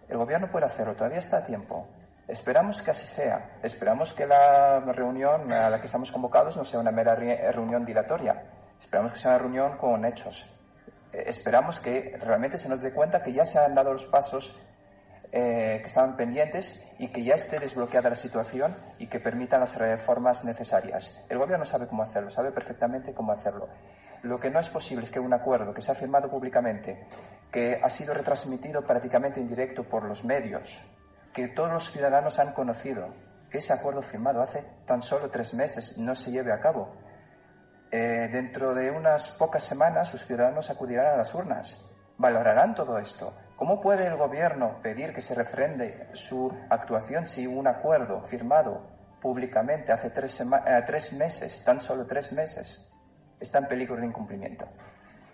[0.09, 1.89] El gobierno puede hacerlo, todavía está a tiempo.
[2.29, 3.59] Esperamos que así sea.
[3.63, 8.43] Esperamos que la reunión a la que estamos convocados no sea una mera reunión dilatoria.
[8.79, 10.51] Esperamos que sea una reunión con hechos.
[11.13, 14.59] Eh, esperamos que realmente se nos dé cuenta que ya se han dado los pasos
[15.33, 19.77] eh, que estaban pendientes y que ya esté desbloqueada la situación y que permitan las
[19.77, 21.25] reformas necesarias.
[21.29, 23.69] El Gobierno sabe cómo hacerlo, sabe perfectamente cómo hacerlo.
[24.23, 27.07] Lo que no es posible es que un acuerdo que se ha firmado públicamente,
[27.51, 30.83] que ha sido retransmitido prácticamente en directo por los medios,
[31.33, 33.15] que todos los ciudadanos han conocido,
[33.51, 36.97] que ese acuerdo firmado hace tan solo tres meses no se lleve a cabo.
[37.91, 41.85] Eh, dentro de unas pocas semanas sus ciudadanos acudirán a las urnas,
[42.19, 47.67] valorarán todo esto, ¿Cómo puede el Gobierno pedir que se refrende su actuación si un
[47.67, 48.87] acuerdo firmado
[49.21, 52.87] públicamente hace tres, eh, tres meses, tan solo tres meses,
[53.41, 54.69] está en peligro de incumplimiento?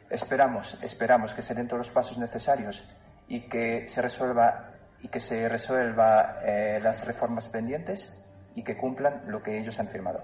[0.09, 2.89] Esperamos, esperamos que se den todos los pasos necesarios
[3.27, 8.17] y que se resuelva y que se resuelva eh, las reformas pendientes
[8.55, 10.23] y que cumplan lo que ellos han firmado.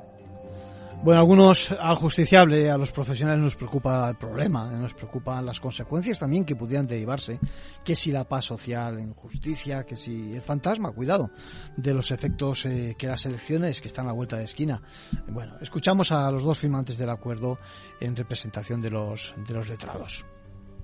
[1.01, 6.19] Bueno, algunos al justiciable, a los profesionales nos preocupa el problema, nos preocupan las consecuencias
[6.19, 7.39] también que pudieran derivarse,
[7.85, 11.31] que si la paz social en justicia, que si el fantasma, cuidado,
[11.77, 14.83] de los efectos eh, que las elecciones que están a la vuelta de esquina.
[15.29, 17.59] Bueno, escuchamos a los dos firmantes del acuerdo
[18.01, 20.27] en representación de los, de los letrados.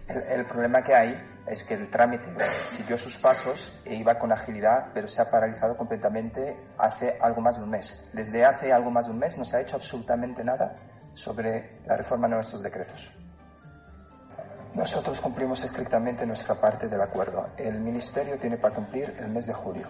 [0.07, 1.15] El, problema que hay
[1.47, 2.29] es que el trámite
[2.69, 7.57] siguió sus pasos e iba con agilidad, pero se ha paralizado completamente hace algo más
[7.57, 8.11] de un mes.
[8.13, 10.77] Desde hace algo más de un mes no se ha hecho absolutamente nada
[11.15, 13.17] sobre la reforma de nuestros decretos.
[14.75, 17.49] Nosotros cumplimos estrictamente nuestra parte del acuerdo.
[17.57, 19.87] El Ministerio tiene para cumplir el mes de julio.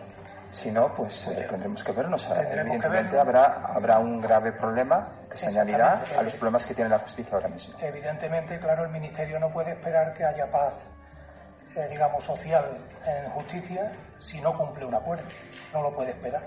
[0.55, 2.31] Si no, pues eh, tendremos que vernos.
[2.31, 7.01] Evidentemente habrá, habrá un grave problema que se añadirá a los problemas que tiene la
[7.01, 7.75] justicia ahora mismo.
[7.81, 10.75] Evidentemente, claro, el Ministerio no puede esperar que haya paz,
[11.75, 12.65] eh, digamos, social
[13.05, 13.91] en justicia
[14.21, 15.25] si no cumple un acuerdo.
[15.73, 16.43] No lo puede esperar.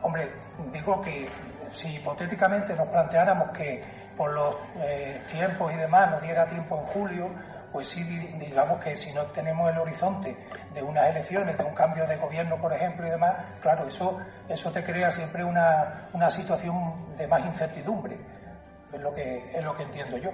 [0.00, 0.32] Hombre,
[0.72, 1.28] digo que
[1.74, 3.84] si hipotéticamente nos planteáramos que
[4.16, 7.30] por los eh, tiempos y demás nos diera tiempo en julio
[7.72, 8.02] pues sí,
[8.38, 10.36] digamos que si no tenemos el horizonte
[10.72, 14.70] de unas elecciones, de un cambio de gobierno, por ejemplo, y demás, claro, eso, eso
[14.70, 18.16] te crea siempre una, una situación de más incertidumbre.
[18.92, 20.30] Es lo que, es lo que entiendo yo.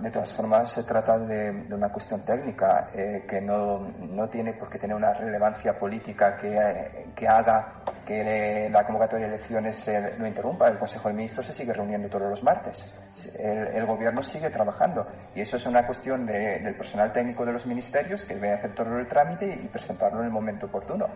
[0.00, 4.70] De, todas formas, se trata de, una cuestión técnica eh, que no, no, tiene por
[4.70, 10.16] qué tener una relevancia política que, eh, que haga que la convocatoria de elecciones se
[10.16, 10.68] lo interrumpa.
[10.68, 12.94] El Consejo de Ministros se sigue reuniendo todos los martes.
[13.38, 15.06] El, Gobierno sigue trabajando.
[15.34, 18.96] Y eso es una cuestión del personal técnico de los ministerios que debe hacer todo
[18.98, 21.06] el trámite y presentarlo en el momento oportuno.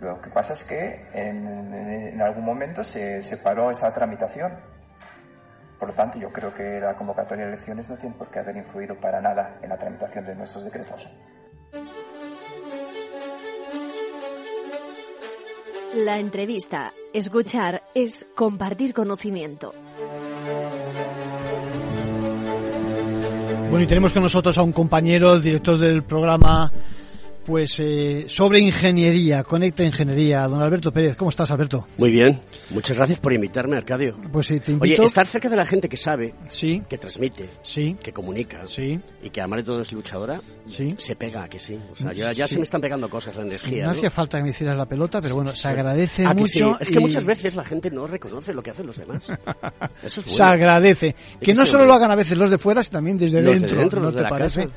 [0.00, 4.52] Lo que pasa es que en, en algún momento se, se paró esa tramitación
[5.84, 8.56] por lo tanto, yo creo que la convocatoria de elecciones no tiene por qué haber
[8.56, 11.06] influido para nada en la tramitación de nuestros decretos.
[15.92, 19.74] La entrevista, escuchar, es compartir conocimiento.
[23.68, 26.72] Bueno, y tenemos con nosotros a un compañero, el director del programa
[27.44, 31.14] pues eh, sobre ingeniería, Conecta Ingeniería, don Alberto Pérez.
[31.16, 31.86] ¿Cómo estás, Alberto?
[31.98, 32.40] Muy bien.
[32.70, 34.16] Muchas gracias por invitarme, Arcadio.
[34.32, 35.02] Pues sí, te invito.
[35.02, 36.82] Oye, estar cerca de la gente que sabe, sí.
[36.88, 37.96] que transmite, sí.
[38.02, 39.00] que comunica, sí.
[39.22, 40.94] y que además de todo es luchadora, sí.
[40.98, 41.78] se pega, que sí.
[41.92, 43.86] O sea, ya, se me están pegando cosas, la energía.
[43.86, 46.78] no, hacía falta que me hicieras la pelota, pero bueno, se agradece mucho.
[46.80, 49.24] Es que muchas veces la gente no reconoce lo que hacen los demás.
[50.02, 50.36] Eso es bueno.
[50.36, 51.16] Se agradece.
[51.40, 53.76] Que no solo lo hagan a veces los de fuera, sino también desde los dentro.
[53.76, 54.68] De dentro ¿No los te de parece?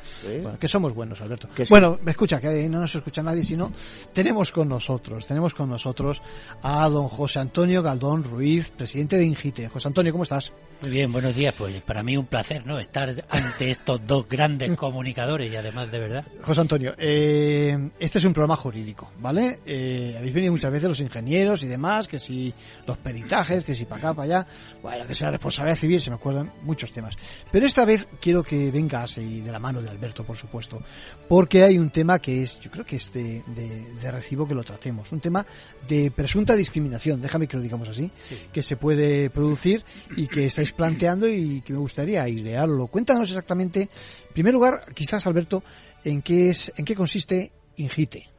[0.42, 1.50] Bueno, que somos buenos, Alberto.
[1.56, 3.72] Que bueno, me escucha, que no nos escucha nadie, sino
[4.14, 6.22] tenemos con nosotros, tenemos con nosotros
[6.62, 9.70] a don José Antonio Galdón Ruiz, presidente de Ingite.
[9.70, 10.52] José Antonio, ¿cómo estás?
[10.82, 11.56] Muy bien, buenos días.
[11.58, 12.78] Pues para mí un placer, ¿no?
[12.78, 16.26] Estar ante estos dos grandes comunicadores y además de verdad.
[16.44, 19.60] José Antonio, eh, este es un programa jurídico, ¿vale?
[19.66, 22.54] Eh, habéis venido muchas veces los ingenieros y demás, que si
[22.86, 24.48] los peritajes, que si para acá, para allá,
[24.82, 27.16] bueno, que sea responsabilidad civil, se me acuerdan muchos temas.
[27.52, 30.80] Pero esta vez quiero que vengas y de la mano de Alberto, por supuesto,
[31.28, 34.64] porque hay un tema que es, yo creo que es de, de, recibo que lo
[34.64, 35.46] tratemos, un tema
[35.88, 38.10] de presunta discriminación, déjame que lo digamos así,
[38.52, 39.84] que se puede producir
[40.16, 42.88] y que estáis planteando y que me gustaría airearlo.
[42.88, 45.64] Cuéntanos exactamente, en primer lugar, quizás Alberto,
[46.04, 48.30] en qué es, en qué consiste Ingite.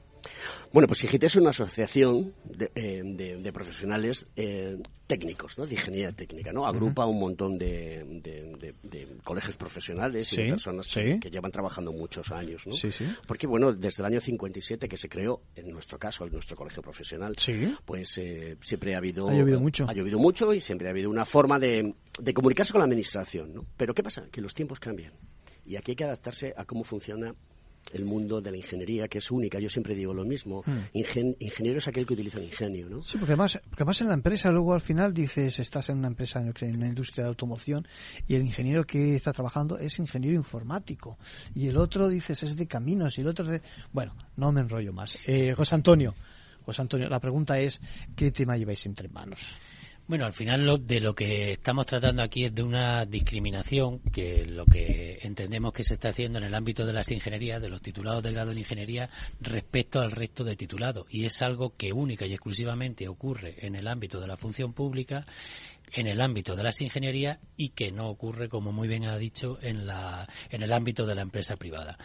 [0.72, 4.76] Bueno, pues IGT es una asociación de, eh, profesionales eh,
[5.06, 5.66] técnicos, ¿no?
[5.66, 6.66] De ingeniería técnica, ¿no?
[6.66, 8.74] Agrupa un montón de,
[9.24, 12.74] colegios profesionales y de personas que, llevan trabajando muchos años, ¿no?
[12.74, 13.04] Sí, sí.
[13.26, 16.82] Porque, bueno, desde el año 57 que se creó, en nuestro caso, en nuestro colegio
[16.82, 17.34] profesional,
[17.84, 19.28] pues eh, siempre ha habido...
[19.28, 19.86] Ha llovido mucho.
[19.88, 21.94] Ha llovido mucho y siempre ha habido una forma de,
[22.34, 23.66] comunicarse con la administración, ¿no?
[23.76, 24.28] Pero ¿qué pasa?
[24.30, 25.12] Que los tiempos cambian.
[25.64, 27.34] Y aquí hay que adaptarse a cómo funciona
[27.92, 29.58] el mundo de la ingeniería, que es única.
[29.58, 30.62] Yo siempre digo lo mismo.
[30.64, 30.86] Hmm.
[30.92, 33.02] ingeniero es aquel que utiliza el ingenio, ¿no?
[33.02, 36.08] Sí, porque además, porque además en la empresa luego al final dices, estás en una
[36.08, 37.86] empresa, en una industria de automoción,
[38.26, 41.18] y el ingeniero que está trabajando es ingeniero informático.
[41.54, 43.62] Y el otro dices, es de caminos, y el otro de...
[43.92, 45.18] Bueno, no me enrollo más.
[45.26, 46.14] Eh, José Antonio,
[46.64, 47.80] José Antonio, la pregunta es,
[48.14, 49.38] ¿qué tema lleváis entre manos?
[50.08, 54.46] Bueno, al final lo, de lo que estamos tratando aquí es de una discriminación que
[54.46, 57.82] lo que entendemos que se está haciendo en el ámbito de las ingenierías, de los
[57.82, 59.10] titulados del grado de ingeniería,
[59.42, 61.04] respecto al resto de titulados.
[61.10, 65.26] Y es algo que única y exclusivamente ocurre en el ámbito de la función pública
[65.92, 69.58] en el ámbito de las ingenierías y que no ocurre, como muy bien ha dicho,
[69.62, 71.98] en, la, en el ámbito de la empresa privada.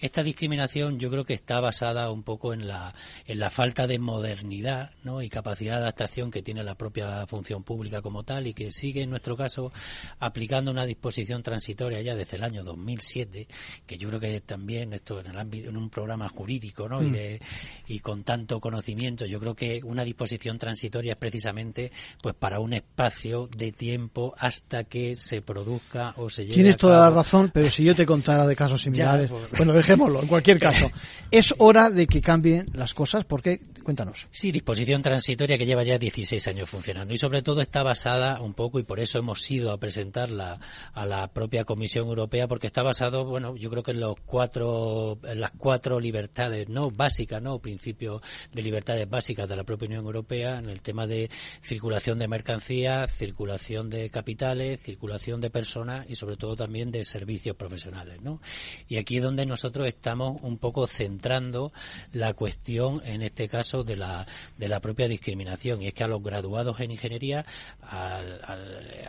[0.00, 2.94] Esta discriminación yo creo que está basada un poco en la,
[3.26, 5.22] en la falta de modernidad ¿no?
[5.22, 9.02] y capacidad de adaptación que tiene la propia función pública como tal y que sigue,
[9.02, 9.72] en nuestro caso,
[10.18, 13.46] aplicando una disposición transitoria ya desde el año 2007,
[13.86, 17.02] que yo creo que también esto en, el ámbito, en un programa jurídico ¿no?
[17.02, 17.12] y, mm.
[17.12, 17.40] de,
[17.86, 22.72] y con tanto conocimiento, yo creo que una disposición transitoria es precisamente pues para un
[22.72, 27.70] espacio de tiempo hasta que se produzca o se llegue Tienes toda la razón, pero
[27.70, 30.90] si yo te contara de casos similares, bueno, dejémoslo, en cualquier caso.
[31.30, 34.28] Es hora de que cambien las cosas, porque, cuéntanos.
[34.30, 38.54] Sí, disposición transitoria que lleva ya 16 años funcionando y sobre todo está basada un
[38.54, 40.58] poco, y por eso hemos ido a presentarla
[40.94, 45.18] a la propia Comisión Europea, porque está basado, bueno, yo creo que en los cuatro,
[45.24, 50.06] en las cuatro libertades, no básicas, no principios de libertades básicas de la propia Unión
[50.06, 51.28] Europea, en el tema de
[51.60, 57.56] circulación de mercancías, circulación de capitales, circulación de personas y sobre todo también de servicios
[57.56, 58.40] profesionales, ¿no?
[58.88, 61.72] Y aquí es donde nosotros estamos un poco centrando
[62.12, 65.82] la cuestión, en este caso, de la, de la propia discriminación.
[65.82, 67.44] Y es que a los graduados en ingeniería,
[67.82, 68.40] al,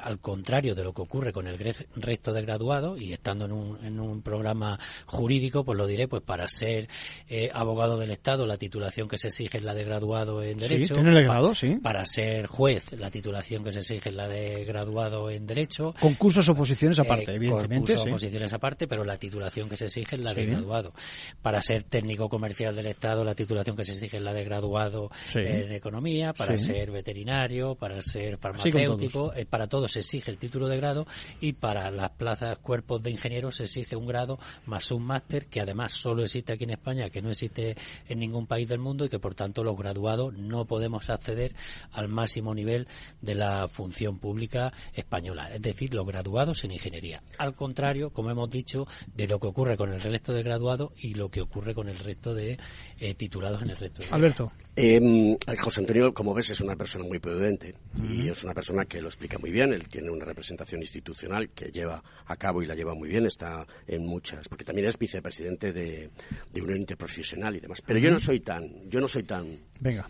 [0.02, 1.58] al, contrario de lo que ocurre con el
[1.96, 6.22] resto de graduados, y estando en un, en un programa jurídico, pues lo diré, pues
[6.22, 6.88] para ser
[7.28, 10.96] eh, abogado del Estado, la titulación que se exige es la de graduado en Derecho.
[10.96, 11.78] Sí, grado, sí.
[11.82, 15.94] Para ser juez, la titulación que se exige la de graduado en Derecho.
[16.00, 17.94] Concursos o posiciones aparte, evidentemente.
[17.94, 20.94] Concursos o posiciones aparte, pero la titulación que se exige es la de graduado.
[21.42, 25.10] Para ser técnico comercial del Estado, la titulación que se exige es la de graduado
[25.34, 26.34] en Economía.
[26.34, 31.08] Para ser veterinario, para ser farmacéutico, para todo se exige el título de grado
[31.42, 35.62] y para las plazas, cuerpos de ingenieros se exige un grado más un máster que
[35.62, 37.76] además solo existe aquí en España, que no existe
[38.08, 41.54] en ningún país del mundo y que por tanto los graduados no podemos acceder
[41.92, 42.88] al máximo nivel
[43.22, 47.24] de la función pública española, es decir, los graduados en ingeniería.
[47.38, 51.14] Al contrario, como hemos dicho, de lo que ocurre con el resto de graduados y
[51.14, 52.60] lo que ocurre con el resto de
[53.00, 54.02] eh, titulados en el resto.
[54.02, 54.52] De Alberto.
[54.76, 57.76] Eh, José Antonio, como ves, es una persona muy prudente
[58.10, 59.74] y es una persona que lo explica muy bien.
[59.74, 63.26] Él tiene una representación institucional que lleva a cabo y la lleva muy bien.
[63.26, 66.10] Está en muchas, porque también es vicepresidente de,
[66.54, 67.82] de Unión Interprofesional y demás.
[67.86, 69.60] Pero yo no soy tan, yo no soy tan,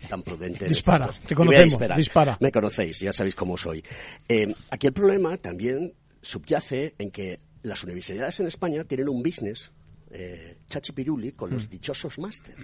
[0.08, 0.66] tan prudente.
[0.66, 2.36] Dispara, te conocemos, dispara.
[2.40, 3.84] Me conocéis, ya sabéis cómo soy.
[4.28, 9.70] Eh, aquí el problema también subyace en que las universidades en España tienen un business
[10.10, 11.70] eh, chachipiruli con los mm.
[11.70, 12.56] dichosos máster.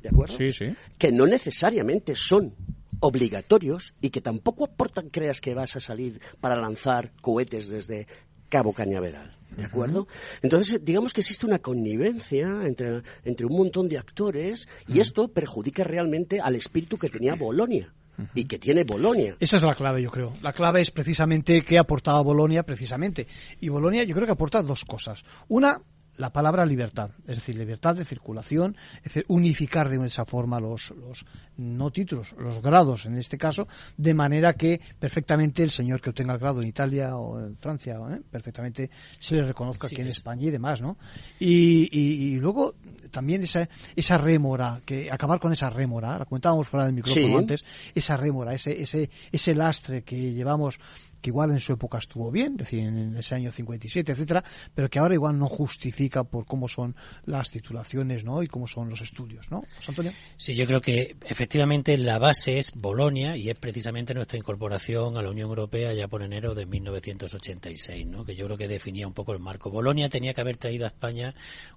[0.00, 0.36] ¿De acuerdo?
[0.36, 0.76] Sí, sí.
[0.96, 2.54] Que no necesariamente son
[3.00, 8.06] obligatorios y que tampoco aportan, creas que vas a salir para lanzar cohetes desde
[8.48, 9.36] Cabo Cañaveral.
[9.56, 10.06] ¿De acuerdo?
[10.42, 15.84] Entonces, digamos que existe una connivencia entre, entre un montón de actores y esto perjudica
[15.84, 17.92] realmente al espíritu que tenía Bolonia
[18.34, 19.36] y que tiene Bolonia.
[19.40, 20.34] Esa es la clave, yo creo.
[20.42, 23.26] La clave es precisamente qué ha aportado Bolonia, precisamente.
[23.60, 25.24] Y Bolonia yo creo que aporta dos cosas.
[25.48, 25.80] Una,
[26.18, 30.90] la palabra libertad, es decir, libertad de circulación, es decir, unificar de esa forma los,
[30.90, 31.24] los
[31.56, 36.34] no títulos, los grados en este caso, de manera que perfectamente el señor que obtenga
[36.34, 38.20] el grado en Italia o en Francia, ¿eh?
[38.30, 40.98] perfectamente se le reconozca aquí en España y demás, ¿no?
[41.38, 42.74] Y, y, luego
[43.08, 47.64] también esa, esa rémora, que acabar con esa rémora, la comentábamos fuera del micrófono antes,
[47.94, 50.78] esa rémora, ese, ese, ese lastre que llevamos
[51.20, 54.44] que igual en su época estuvo bien, es decir, en ese año 57, etcétera,
[54.74, 56.94] pero que ahora igual no justifica por cómo son
[57.24, 58.42] las titulaciones, ¿no?
[58.42, 59.62] Y cómo son los estudios, ¿no?
[59.86, 60.12] Antonio.
[60.36, 65.22] Sí, yo creo que efectivamente la base es Bolonia y es precisamente nuestra incorporación a
[65.22, 68.24] la Unión Europea ya por enero de 1986, ¿no?
[68.24, 69.70] Que yo creo que definía un poco el marco.
[69.70, 71.34] Bolonia tenía que haber traído a España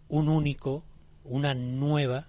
[0.08, 0.84] un único,
[1.24, 2.28] una nueva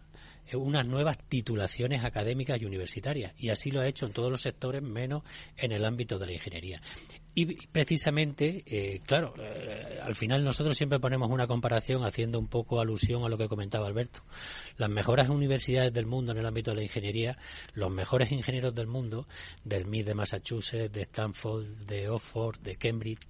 [0.52, 3.32] eh, unas nuevas titulaciones académicas y universitarias.
[3.38, 5.22] Y así lo ha hecho en todos los sectores, menos
[5.56, 6.82] en el ámbito de la ingeniería.
[7.34, 12.80] Y precisamente, eh, claro, eh, al final nosotros siempre ponemos una comparación haciendo un poco
[12.80, 14.22] alusión a lo que comentaba Alberto.
[14.76, 17.38] Las mejores universidades del mundo en el ámbito de la ingeniería,
[17.72, 19.26] los mejores ingenieros del mundo,
[19.64, 23.26] del MIT de Massachusetts, de Stanford, de Oxford, de Cambridge,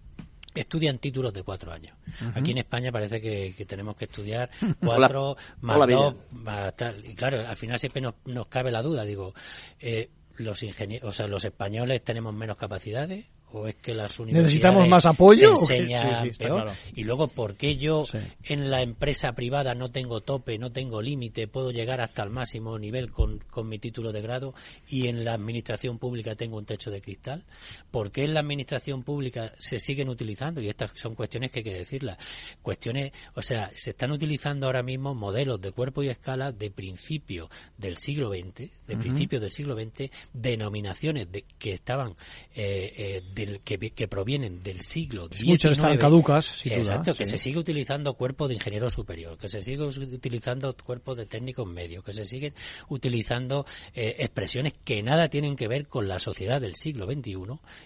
[0.55, 1.93] estudian títulos de cuatro años.
[2.35, 4.51] Aquí en España parece que, tenemos que estudiar
[4.81, 7.05] cuatro más dos, más tal.
[7.05, 9.35] Y claro, al final siempre nos, nos cabe la duda, digo,
[9.81, 14.45] eh, los ingenieros, o sea, los españoles tenemos menos capacidades o es que las universidades
[14.45, 18.05] necesitamos más apoyo enseñan peor y luego por qué yo
[18.45, 22.79] en la empresa privada no tengo tope no tengo límite puedo llegar hasta el máximo
[22.79, 24.55] nivel con, con, mi título de grado
[24.89, 27.45] y en la administración pública tengo un techo de cristal
[27.91, 31.65] por qué en la administración pública se siguen utilizando y estas son cuestiones que hay
[31.65, 32.19] que decirlas.
[32.63, 37.51] Cuestiones o sea se están utilizando ahora mismo modelos de cuerpo y escala de principio
[37.77, 42.11] del siglo XX de principio del siglo XX denominaciones de que estaban
[42.55, 43.23] eh, eh,
[43.65, 45.47] que, provienen del siglo XIX.
[45.47, 49.83] Muchas están caducas, Exacto, que se sigue utilizando cuerpo de ingeniero superior, que se sigue
[49.83, 52.55] utilizando cuerpo de técnicos medios, que se siguen
[52.89, 57.37] utilizando eh, expresiones que nada tienen que ver con la sociedad del siglo XXI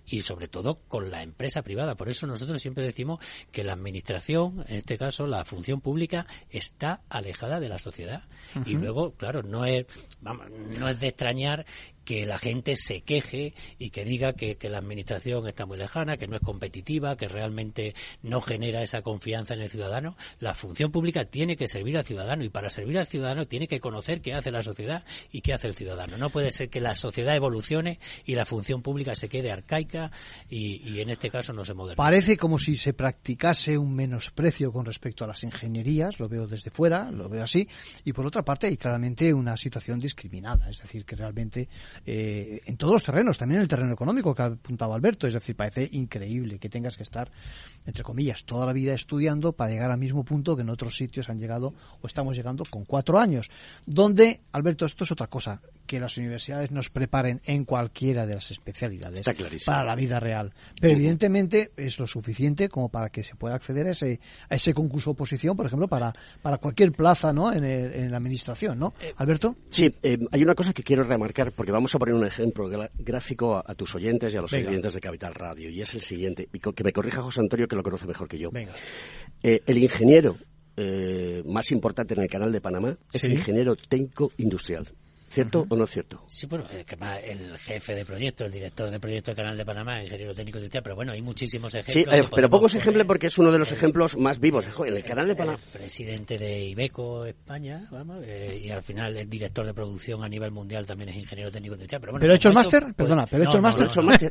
[0.07, 1.97] y sobre todo con la empresa privada.
[1.97, 3.21] Por eso nosotros siempre decimos
[3.53, 8.25] que la administración, en este caso la función pública, está alejada de la sociedad.
[8.65, 9.87] Y luego, claro, no es,
[10.23, 11.67] no es de extrañar
[12.07, 16.29] que la gente se queje y que diga que, la administración está muy lejana, que
[16.29, 20.17] no es competitiva, que realmente no genera esa confianza en el ciudadano.
[20.39, 23.81] La función pública tiene que servir al ciudadano y para servir al ciudadano tiene que
[23.81, 26.17] conocer qué hace la sociedad y qué hace el ciudadano.
[26.17, 30.13] No puede ser que la sociedad evolucione y la función pública se quede arcaica
[30.49, 31.97] y, en este caso no se modernice.
[31.97, 36.71] Parece como si se practicase un menosprecio con respecto a las ingenierías, lo veo desde
[36.71, 37.69] fuera, lo veo así,
[38.05, 41.69] y por otra parte hay claramente una situación discriminada, es decir, que realmente
[42.05, 45.27] eh, en todos los terrenos, también en el terreno económico que ha apuntado Alberto.
[45.27, 47.31] Es decir, parece increíble que tengas que estar,
[47.85, 51.29] entre comillas, toda la vida estudiando para llegar al mismo punto que en otros sitios
[51.29, 53.51] han llegado o estamos llegando con cuatro años.
[53.87, 58.51] Donde, Alberto, esto es otra cosa, que las universidades nos preparen en cualquiera de las
[58.51, 59.25] especialidades
[59.65, 60.53] para la vida real.
[60.81, 64.75] Pero evidentemente es lo suficiente como para que se pueda acceder a ese, a ese
[64.75, 67.53] concurso oposición, por ejemplo, para, para cualquier plaza ¿no?
[67.53, 68.95] en, la administración, ¿no?
[69.01, 69.57] Eh, Alberto.
[69.71, 72.69] Sí, eh, hay una cosa que quiero remarcar, porque vamos vamos a poner un ejemplo
[72.99, 76.49] gráfico a, tus oyentes y a los oyentes de Capital Radio, y es el siguiente,
[76.75, 78.51] que me corrija José Antonio, que lo conoce mejor que yo.
[79.41, 80.35] Eh, el ingeniero
[80.77, 84.89] eh, más importante en el canal de Panamá es el ingeniero técnico industrial.
[85.29, 86.23] ¿Cierto o no es cierto?
[86.29, 86.85] Sí, bueno, el,
[87.25, 90.83] el jefe de proyecto, el director de proyecto del Canal de Panamá, ingeniero técnico industrial,
[90.83, 92.15] pero bueno, hay muchísimos ejemplos.
[92.15, 94.67] Sí, eh, pero pocos ejemplos porque es uno de los ejemplos más vivos.
[94.87, 95.59] En el Canal de Panamá.
[95.73, 100.53] presidente de Ibeco España, vamos, eh, y al final el director de producción a nivel
[100.53, 102.01] mundial también es ingeniero técnico industrial.
[102.01, 102.95] Pero, bueno, ¿Pero hecho el máster?
[102.95, 103.89] Perdona, ¿pero hecho el máster?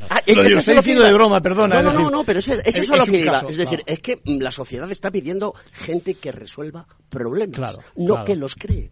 [0.09, 1.81] Ah, lo estoy diciendo de broma, perdona.
[1.81, 3.45] No, no, no, pero eso es, lo que iba.
[3.49, 8.55] Es decir, es que la sociedad está pidiendo gente que resuelva problemas, no que los
[8.55, 8.91] cree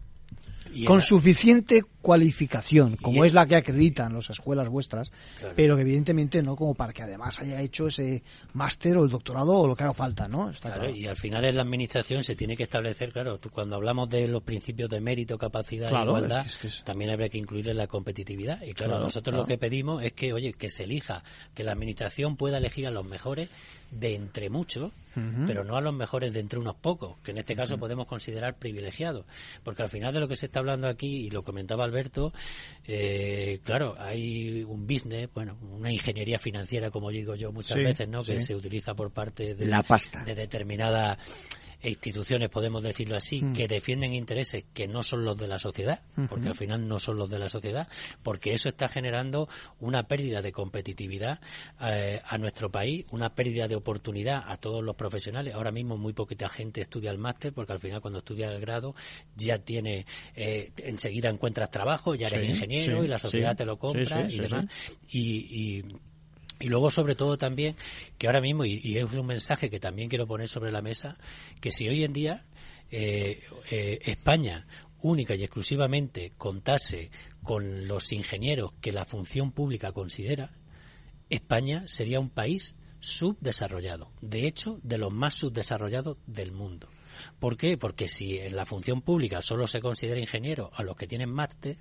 [0.86, 5.10] con suficiente cualificación, como es la que acreditan las escuelas vuestras,
[5.56, 9.52] pero que evidentemente no como para que además haya hecho ese máster o el doctorado
[9.52, 10.52] o lo que haga falta, ¿no?
[10.60, 14.28] claro, y al final en la administración se tiene que establecer, claro, cuando hablamos de
[14.28, 16.46] los principios de mérito, capacidad e igualdad,
[16.84, 18.60] también habría que incluir la competitividad.
[18.62, 21.24] Y claro, nosotros lo que pedimos es que, oye, que se elija,
[21.54, 23.48] que la administración pueda elegir a los mejores
[23.90, 24.92] de entre muchos,
[25.46, 28.56] pero no a los mejores de entre unos pocos, que en este caso podemos considerar
[28.56, 29.24] privilegiados.
[29.62, 32.32] Porque al final de lo que se está hablando aquí, y lo comentaba Alberto,
[32.86, 38.24] eh, claro, hay un business, bueno, una ingeniería financiera, como digo yo muchas veces, ¿no?
[38.24, 40.24] Que se utiliza por parte de, la pasta.
[40.24, 41.16] de determinada
[41.84, 43.52] instituciones, podemos decirlo así, mm.
[43.52, 47.16] que defienden intereses que no son los de la sociedad, porque al final no son
[47.16, 47.88] los de la sociedad,
[48.22, 49.48] porque eso está generando
[49.80, 51.40] una pérdida de competitividad
[51.80, 55.54] eh, a nuestro país, una pérdida de oportunidad a todos los profesionales.
[55.54, 58.94] Ahora mismo muy poquita gente estudia el máster, porque al final cuando estudia el grado
[59.36, 64.30] ya tiene, eh, enseguida encuentras trabajo, ya eres ingeniero y la sociedad te lo compra
[64.30, 64.66] y demás.
[65.08, 65.84] y, y
[66.60, 67.76] y luego, sobre todo, también,
[68.18, 71.18] que ahora mismo, y, es un mensaje que también quiero poner sobre la mesa,
[71.60, 72.44] que si hoy en día
[72.90, 74.66] eh, eh, España
[75.02, 77.10] única y exclusivamente contase
[77.42, 80.52] con los ingenieros que la función pública considera,
[81.28, 86.88] España sería un país subdesarrollado, de hecho, de los más subdesarrollados del mundo.
[87.38, 87.76] ¿Por qué?
[87.76, 91.76] Porque si en la función pública solo se considera ingeniero a los que tienen máster,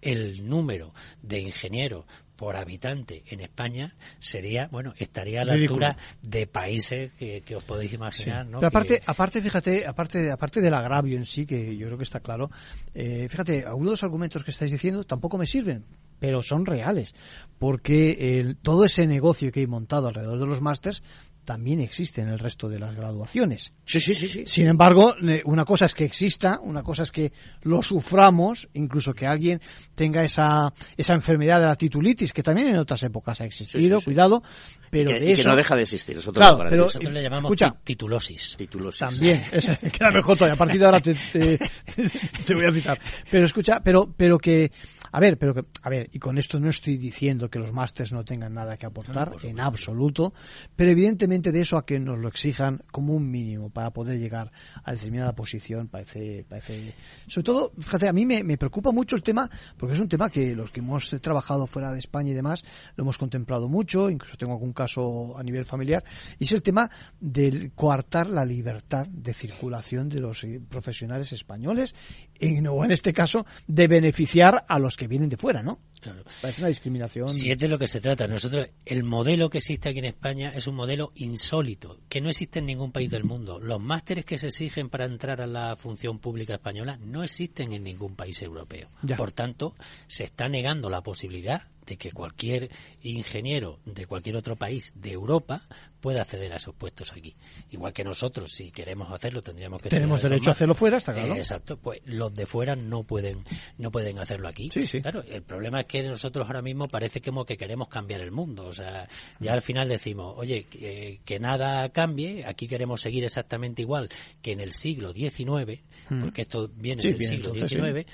[0.00, 2.04] el número de ingenieros
[2.36, 7.92] por habitante en España sería, bueno, estaría a la altura de países que, os podéis
[7.92, 8.58] imaginar, ¿no?
[8.58, 12.20] Pero aparte, aparte, fíjate, aparte, aparte del agravio en sí, que yo creo que está
[12.20, 12.50] claro,
[12.94, 15.84] eh, fíjate, algunos de los argumentos que estáis diciendo tampoco me sirven,
[16.18, 17.14] pero son reales,
[17.58, 21.02] porque el, todo ese negocio que hay montado alrededor de los másters
[21.44, 23.72] también existe en el resto de las graduaciones.
[23.84, 24.42] Sí, sí, sí, sí.
[24.46, 25.14] Sin embargo,
[25.44, 27.32] una cosa es que exista, una cosa es que
[27.62, 29.60] lo suframos, incluso que alguien
[29.94, 34.42] tenga esa, esa enfermedad de la titulitis, que también en otras épocas ha existido, cuidado,
[34.90, 35.42] pero que, de eso...
[35.42, 36.16] que no deja de existir.
[36.16, 38.56] Nosotros, claro, pero, nosotros le llamamos escucha, titulosis.
[38.56, 39.00] Titulosis.
[39.00, 39.44] También,
[39.92, 40.54] queda mejor todavía.
[40.54, 41.58] A partir de ahora te, te,
[42.46, 42.98] te, voy a citar.
[43.30, 44.70] Pero escucha, pero, pero que
[45.14, 48.12] a ver, pero que, a ver, y con esto no estoy diciendo que los másters
[48.12, 50.34] no tengan nada que aportar, en absoluto,
[50.74, 54.50] pero evidentemente de eso a que nos lo exijan como un mínimo para poder llegar
[54.82, 56.94] a determinada posición, parece, parece,
[57.28, 60.28] sobre todo, fíjate, a mí me, me preocupa mucho el tema, porque es un tema
[60.28, 62.64] que los que hemos trabajado fuera de España y demás,
[62.96, 66.02] lo hemos contemplado mucho, incluso tengo algún caso a nivel familiar,
[66.40, 66.90] y es el tema
[67.20, 71.94] del coartar la libertad de circulación de los eh, profesionales españoles,
[72.40, 75.78] en, o en este caso, de beneficiar a los que vienen de fuera, ¿no?
[76.04, 76.22] Claro.
[76.40, 77.28] Parece una discriminación.
[77.28, 78.28] Si es de lo que se trata.
[78.28, 82.58] Nosotros, el modelo que existe aquí en España es un modelo insólito, que no existe
[82.58, 83.58] en ningún país del mundo.
[83.58, 87.82] Los másteres que se exigen para entrar a la función pública española no existen en
[87.82, 88.90] ningún país europeo.
[89.16, 89.74] Por tanto,
[90.06, 92.70] se está negando la posibilidad de que cualquier
[93.02, 95.62] ingeniero de cualquier otro país de Europa
[96.00, 97.34] pueda acceder a esos puestos aquí.
[97.70, 101.34] Igual que nosotros, si queremos hacerlo, tendríamos que tenemos derecho a hacerlo fuera, está claro.
[101.34, 103.44] exacto, pues los de fuera no pueden
[103.78, 104.70] no pueden hacerlo aquí.
[104.72, 105.00] Sí, sí.
[105.00, 108.66] Claro, el problema es que nosotros ahora mismo parece como que queremos cambiar el mundo,
[108.66, 109.08] o sea,
[109.40, 114.08] ya al final decimos, oye, que, nada cambie, aquí queremos seguir exactamente igual
[114.42, 116.22] que en el siglo XIX, hmm.
[116.22, 118.06] porque esto viene del siglo XIX,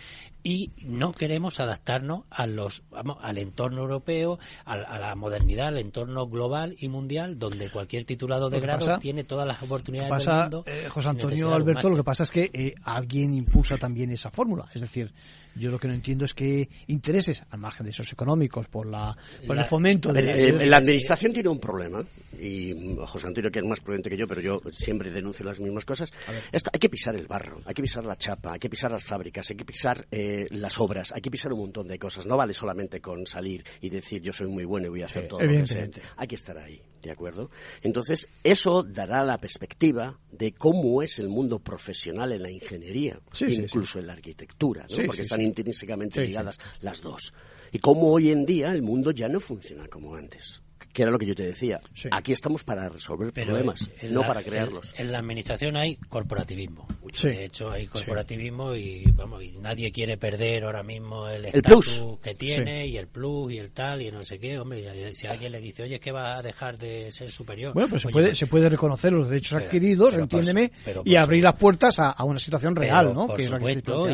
[0.43, 6.29] y no queremos adaptarnos a los vamos al entorno europeo a, la modernidad al entorno
[6.29, 10.87] global y mundial donde cualquier titulado de grado tiene todas las oportunidades del mundo eh,
[10.89, 14.67] José Antonio Alberto lo que pasa es que eh, alguien impulsa también esa fórmula.
[14.75, 15.13] Es decir
[15.61, 19.17] yo lo que no entiendo es que intereses, al margen de esos económicos, por, la,
[19.47, 20.21] por el fomento de...
[20.31, 22.05] Eh, la, administración tiene un problema,
[22.39, 25.85] y José Antonio, que es más prudente que yo, pero yo siempre denuncio las mismas
[25.85, 26.13] cosas.
[26.53, 29.05] Esto, hay que pisar el barro, hay que pisar la chapa, hay que pisar las
[29.05, 32.27] fábricas, hay que pisar eh, las obras, hay que pisar un montón de cosas.
[32.27, 35.29] No vale solamente con salir y decir yo soy muy bueno y voy a hacer
[35.29, 35.91] todo lo que sé.
[36.17, 37.51] Hay que estar ahí, ¿de acuerdo?
[37.83, 43.47] Entonces, eso dará la perspectiva de cómo es el mundo profesional en la ingeniería, Sí,
[43.47, 45.07] sí, incluso en la arquitectura, ¿no?
[45.07, 45.41] Porque están.
[45.51, 46.27] Intrínsecamente Sí, sí.
[46.29, 47.33] ligadas las dos.
[47.73, 50.63] Y cómo hoy en día el mundo ya no funciona como antes,
[50.93, 51.81] que era lo que yo te decía.
[52.11, 54.93] Aquí estamos para resolver Pero problemas, en no la- para crearlos.
[54.97, 56.89] En, en la administración hay corporativismo.
[57.13, 57.29] Sí.
[57.29, 61.99] De hecho, hay corporativismo y, vamos, y nadie quiere perder ahora mismo el El estatus
[61.99, 62.19] plus.
[62.21, 64.59] que tiene y el plus y el tal y no sé qué.
[64.59, 67.73] Hombre, si alguien le dice, oye, es que va a dejar de ser superior.
[67.75, 70.39] Bueno, pues se Oye, puede, pues- se puede reconocer los derechos Pero- adquiridos, pero por
[70.41, 73.27] entiéndeme, pero y por abrir las puertas a, a una situación real, Pero, ¿no?
[73.27, 73.45] Por que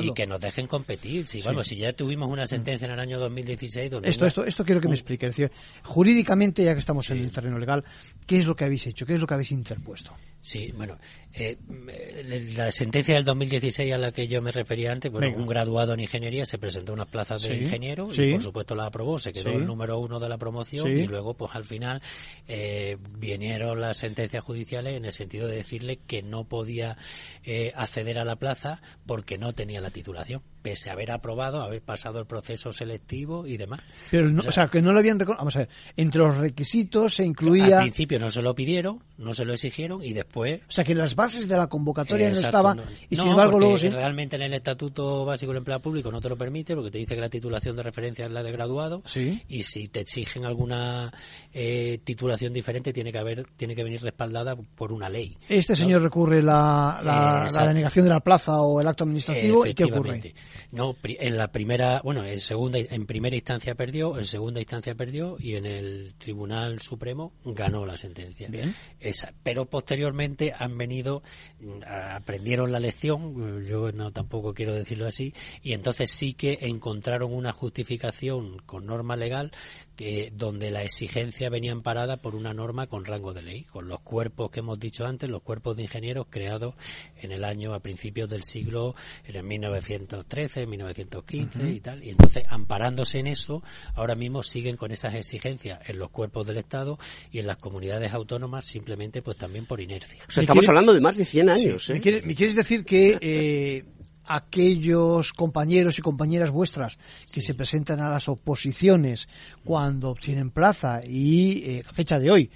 [0.07, 1.27] y que nos dejen competir.
[1.27, 1.47] Si, Sí.
[1.47, 4.65] vamos, si ya tuvimos una sentencia en el año 2016 donde Esto, una- esto, esto
[4.65, 5.27] quiero que me un- explique.
[5.27, 5.51] Es decir,
[5.83, 7.85] jurídicamente, ya que estamos en el terreno legal,
[8.27, 9.07] ¿qué es lo que habéis hecho?
[9.07, 10.13] ¿Qué es lo que habéis interpuesto?
[10.43, 10.97] Sí, bueno,
[11.33, 11.57] eh,
[11.89, 15.41] eh, la sentencia del 2016 a la que yo me refería antes, bueno, Venga.
[15.41, 18.23] un graduado en ingeniería se presentó a unas plazas de Sí, ingeniero sí.
[18.23, 21.35] y por supuesto la aprobó, se quedó el número uno de la promoción y luego
[21.35, 22.01] pues al final
[22.47, 26.97] eh, vinieron las sentencias judiciales en el sentido de decirle que no podía
[27.43, 31.81] eh, acceder a la plaza porque no tenía la titulación, pese a haber aprobado, haber
[31.81, 33.81] pasado el proceso selectivo y demás.
[34.11, 35.39] Pero, no, O sea, o sea, que no lo habían reconocido.
[35.39, 37.77] Vamos a ver, entre los requisitos se incluía.
[37.79, 40.95] Al principio no se lo pidieron, no se lo exigieron y después O sea, que
[40.95, 42.79] las bases de la convocatoria no estaban.
[42.79, 42.83] no.
[43.09, 43.89] Y sin embargo, luego sí.
[43.91, 47.15] realmente en el Estatuto Básico del Empleo Público no te lo permite porque te dice
[47.15, 49.41] que la titulación de referencia es la de graduado Sí.
[49.49, 51.13] y si te exigen alguna
[51.55, 55.37] eh, titulación diferente tiene que haber tiene que venir respaldada por una ley.
[55.49, 59.75] Este señor recurre la, la, la denegación de la plaza o el acto administrativo y
[59.75, 60.35] ¿qué ocurre?
[60.71, 65.37] No, en la primera, bueno, en segunda, en primera instancia perdió, en segunda instancia perdió
[65.39, 68.49] y en el Tribunal Supremo ganó la sentencia.
[68.49, 68.75] Bien.
[69.01, 69.33] Esa.
[69.43, 71.23] Pero posteriormente han venido,
[71.61, 77.33] mm, aprendieron la lección, yo no tampoco quiero decirlo así, y entonces sí que encontraron
[77.33, 79.53] una justificación con norma legal
[79.97, 84.01] que donde la exigencia venía amparada por una norma con rango de ley, con los
[84.01, 86.75] cuerpos que hemos dicho antes, los cuerpos de ingenieros creados
[87.23, 88.95] en el año a principios del siglo,
[89.27, 91.67] en el 1913, 1915 Ujú.
[91.69, 92.05] y tal.
[92.05, 93.63] Y entonces, amparándose en eso,
[93.95, 96.99] ahora mismo siguen con esas exigencias en los cuerpos del Estado
[97.33, 100.25] y en las comunidades autónomas simplemente pues también por inercia.
[100.29, 101.93] O sea, estamos hablando de más de 100 años, Sí.
[101.93, 101.95] ¿eh?
[101.97, 103.85] ¿Me, quiere- me quieres decir que eh,
[104.27, 106.99] aquellos compañeros y compañeras vuestras
[107.33, 109.29] que se presentan a las oposiciones
[109.65, 112.51] cuando obtienen plaza y eh, a fecha de hoy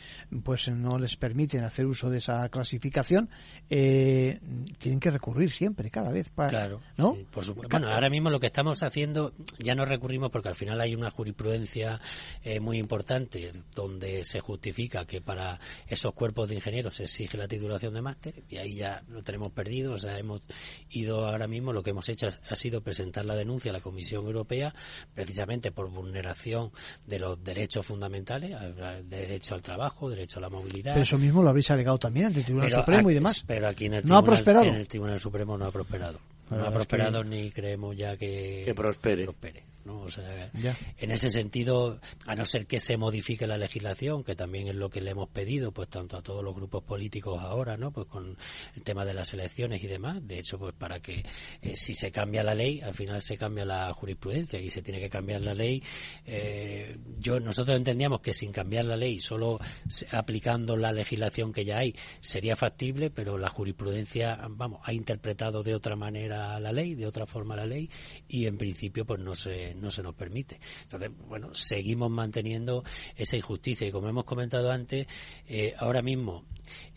[0.45, 3.29] pues no les permiten hacer uso de esa clasificación
[3.68, 4.41] eh,
[4.79, 7.14] tienen que recurrir siempre cada vez para, Claro, ¿no?
[7.14, 7.71] sí, por supuesto.
[7.71, 11.11] Bueno, ahora mismo lo que estamos haciendo, ya no recurrimos porque al final hay una
[11.11, 12.01] jurisprudencia
[12.43, 17.49] eh, muy importante donde se justifica que para esos cuerpos de ingenieros se exige la
[17.49, 19.93] titulación de máster y ahí ya lo tenemos perdido.
[19.93, 20.41] O sea, hemos
[20.91, 24.27] ido ahora mismo, lo que hemos hecho ha sido presentar la denuncia a la Comisión
[24.27, 24.75] Europea
[25.15, 26.71] precisamente por vulneración
[27.07, 30.95] de los derechos fundamentales, al- derecho al trabajo, derecho a la movilidad.
[30.95, 33.69] pero eso mismo lo habréis alegado también ante el Tribunal Pero Supremo y demás Pero
[33.69, 36.19] aquí en el no ha tribunal- prosperado En el Tribunal Supremo no ha prosperado.
[36.51, 39.29] No ha verdad es que- prosperado ni creemos ya que, Que prospere.
[39.85, 40.01] ¿No?
[40.01, 40.76] O sea, Ya.
[40.99, 44.91] en ese sentido, a no ser que se modifique la legislación, que también es lo
[44.91, 47.91] que le hemos pedido, pues tanto a todos los grupos políticos ahora, ¿no?
[47.93, 48.37] Pues con
[48.76, 50.26] el tema de las elecciones y demás.
[50.26, 51.24] De hecho, pues para que
[51.62, 55.01] eh, si se cambia la ley, al final se cambia la jurisprudencia y se tiene
[55.01, 55.83] que cambiar la ley.
[56.26, 59.59] Eh, yo nosotros entendíamos que sin cambiar la ley, solo
[60.12, 65.74] aplicando la legislación que ya hay, sería factible, pero la jurisprudencia, vamos, ha interpretado de
[65.74, 67.91] otra manera la ley, de otra forma la ley,
[68.28, 70.59] y en principio, pues no se no se nos permite.
[70.83, 72.85] Entonces, bueno, seguimos manteniendo
[73.16, 75.07] esa injusticia y como hemos comentado antes,
[75.49, 76.45] eh, ahora mismo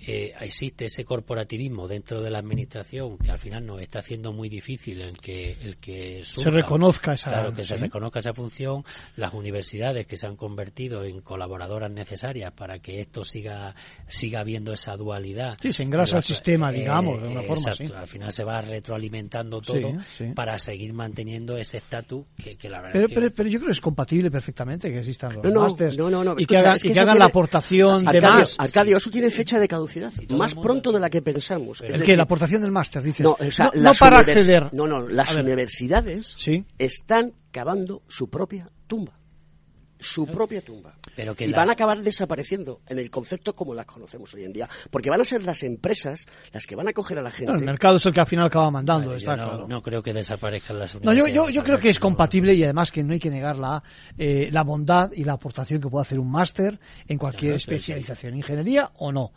[0.05, 4.49] eh, existe ese corporativismo dentro de la administración que al final nos está haciendo muy
[4.49, 8.83] difícil el que el que surja, reconozca esa- claro, que se reconozca esa función,
[9.15, 13.75] las universidades que se han convertido en colaboradoras necesarias para que esto siga
[14.07, 15.57] siga habiendo esa dualidad.
[15.61, 17.93] Sí, se engrasa el sistema, digamos, de eh, alguna forma, exacto, sí.
[17.99, 20.25] Al final se va retroalimentando todo sí.
[20.35, 23.59] para seguir manteniendo ese estatus que, que la verdad Pero, es que- pero, pero yo
[23.59, 26.45] creo que es compatible perfectamente que existan los No, no, másters no, no, no, y
[26.45, 28.55] que, hagan, es que y que eso hagan tiene- la aportación de Arcadio, más.
[28.57, 31.79] Arcadio, eso tiene fecha de caducidad, más pronto de la que pensamos.
[31.81, 32.15] Es ¿El decir, qué?
[32.17, 33.25] La aportación del máster, dices.
[33.25, 34.69] No, o sea, no, no las para acceder.
[34.73, 36.63] No, no, las universidades Sí.
[36.77, 39.19] están cavando su propia tumba.
[40.03, 40.95] Su propia tumba.
[41.15, 44.43] Pero que y la- van a acabar desapareciendo en el concepto como las conocemos hoy
[44.45, 44.69] en día.
[44.91, 47.51] Porque van a ser las empresas las que van a coger a la gente.
[47.51, 49.67] No, el mercado es el que al final acaba mandando, está no, claro.
[49.67, 52.91] no creo que desaparezcan las No, yo, yo, yo creo que es compatible y además
[52.91, 53.83] que no hay que negar la,
[54.17, 58.91] eh, la bondad y la aportación que puede hacer un máster en cualquier especialización, ingeniería
[58.97, 59.31] o no.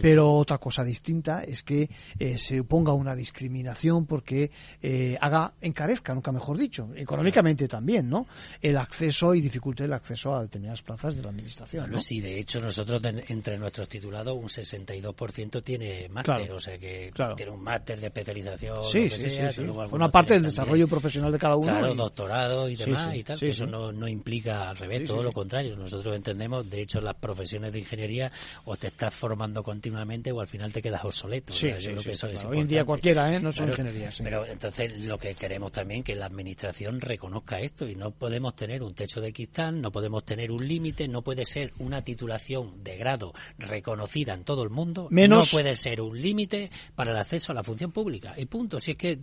[0.00, 4.50] Pero otra cosa distinta es que eh, se ponga una discriminación porque
[4.80, 8.26] eh, haga, encarezca, nunca mejor dicho, económicamente también, ¿no?
[8.60, 11.84] El acceso y dificulte el acceso acceso a determinadas plazas de la administración.
[11.84, 17.12] Bueno, sí, de hecho nosotros entre nuestros titulados un 62% tiene máster, o sea que
[17.36, 19.60] tiene un máster de especialización, sí, sí, sí,
[19.90, 21.72] Una parte del desarrollo profesional de cada uno.
[21.72, 25.76] Claro, doctorado y demás y tal, eso no, no implica al revés, todo lo contrario.
[25.76, 28.30] Nosotros entendemos, de hecho, las profesiones de ingeniería
[28.64, 31.52] o te estás formando continuamente o al final te quedas obsoleto.
[31.52, 33.40] Sí, yo creo que eso es Hoy en día cualquiera, ¿eh?
[33.40, 34.18] No son ingenierías.
[34.22, 38.82] Pero entonces lo que queremos también que la administración reconozca esto y no podemos tener
[38.82, 42.96] un techo de cristal, no podemos tener un límite, no puede ser una titulación de
[42.96, 47.54] grado reconocida en todo el mundo, no puede ser un límite para el acceso a
[47.54, 48.34] la función pública.
[48.36, 48.80] Y punto.
[48.80, 49.18] Si es que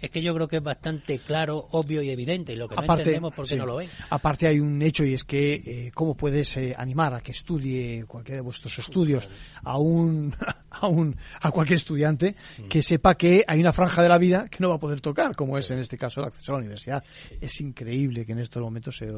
[0.00, 2.82] es que yo creo que es bastante claro, obvio y evidente y lo que no
[2.82, 3.88] entendemos porque no lo ven.
[4.10, 8.04] Aparte hay un hecho y es que eh, cómo puedes eh, animar a que estudie
[8.06, 9.28] cualquiera de vuestros estudios
[9.62, 10.34] a un
[10.70, 12.34] a un a cualquier estudiante
[12.68, 15.34] que sepa que hay una franja de la vida que no va a poder tocar,
[15.34, 17.04] como es en este caso el acceso a la universidad.
[17.40, 19.08] Es increíble que en estos momentos se,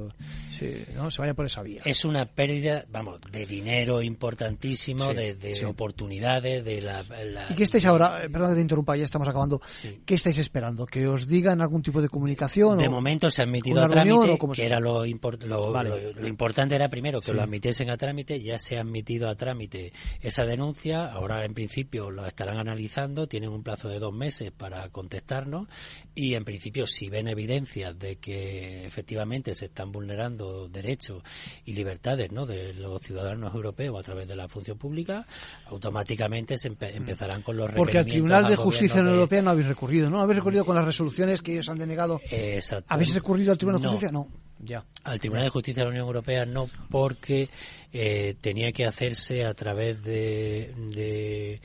[0.51, 1.11] se, ¿no?
[1.11, 1.83] se vaya por esa vía.
[1.85, 7.05] Es una pérdida, vamos, de dinero importantísimo, de, oportunidades, de la,
[7.49, 8.21] ¿Y qué estáis ahora?
[8.31, 9.61] Perdón que te interrumpa, ya estamos acabando.
[10.05, 10.87] ¿Qué estáis esperando?
[10.87, 12.79] ¿Que os digan algún tipo de comunicación?
[12.79, 17.33] De momento se ha admitido a trámite, que era lo, lo, importante era primero que
[17.33, 22.11] lo admitiesen a trámite, ya se ha admitido a trámite esa denuncia, ahora en principio
[22.11, 25.69] lo estarán analizando, tienen un plazo de dos meses para contestarnos
[26.15, 31.23] y en principio si ven evidencias de que efectivamente se están vulnerando derechos
[31.65, 32.47] y libertades ¿no?
[32.47, 35.27] de los ciudadanos europeos a través de la función pública,
[35.67, 40.21] automáticamente se empezarán con los Porque al Tribunal de Justicia Europea no habéis recurrido, ¿no?
[40.21, 42.21] ¿Habéis recurrido con las resoluciones que ellos han denegado?
[42.31, 42.87] Exacto.
[42.89, 44.13] ¿Habéis recurrido al Tribunal de Justicia?
[44.13, 44.29] No.
[44.63, 44.85] Ya.
[45.05, 47.49] Al Tribunal de Justicia de la Unión Europea no, porque
[47.93, 51.61] eh, tenía que hacerse a través de de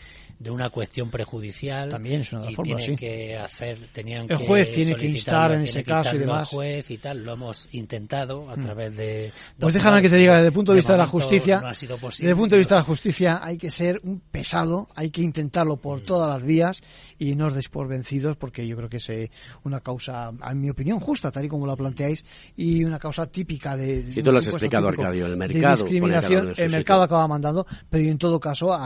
[0.47, 4.95] una cuestión prejudicial también es una y forma, tienen que hacer tenían el juez tiene
[4.95, 6.49] que instar en ese caso y demás.
[6.49, 7.23] juez y tal.
[7.23, 8.61] Lo hemos intentado a mm.
[8.61, 11.61] través de pues déjame que te diga desde el punto de, vista de la justicia
[11.61, 15.21] desde el punto de vista de la justicia hay que ser un pesado hay que
[15.21, 16.05] intentarlo por mm.
[16.05, 16.81] todas las vías
[17.17, 19.31] y no os deis por vencidos porque yo creo que es eh,
[19.63, 22.25] una causa en mi opinión justa tal y como la planteáis
[22.55, 26.71] y una causa típica de si tú lo has explicado Arcadio el mercado discriminación el
[26.71, 28.77] mercado acaba mandando pero en todo caso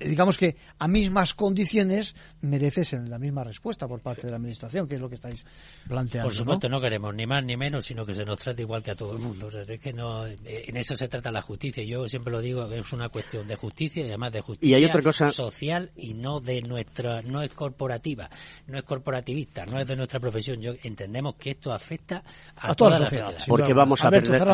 [0.00, 4.94] digamos que a mismas condiciones mereces la misma respuesta por parte de la Administración, que
[4.94, 5.44] es lo que estáis
[5.86, 6.28] planteando.
[6.28, 6.80] Por supuesto, ¿no?
[6.80, 9.18] queremos ni más ni menos, sino que se nos trate igual que a todo el
[9.18, 9.48] mundo.
[9.48, 11.82] es que no, en eso se trata la justicia.
[11.84, 14.80] Yo siempre lo digo, que es una cuestión de justicia y además de justicia y
[14.80, 15.28] hay otra cosa...
[15.28, 18.30] social y no de nuestra, no es corporativa,
[18.66, 20.60] no es corporativista, no es de nuestra profesión.
[20.60, 22.22] Yo entendemos que esto afecta
[22.56, 23.34] a, toda, la sociedad.
[23.46, 24.44] Porque vamos a, perder,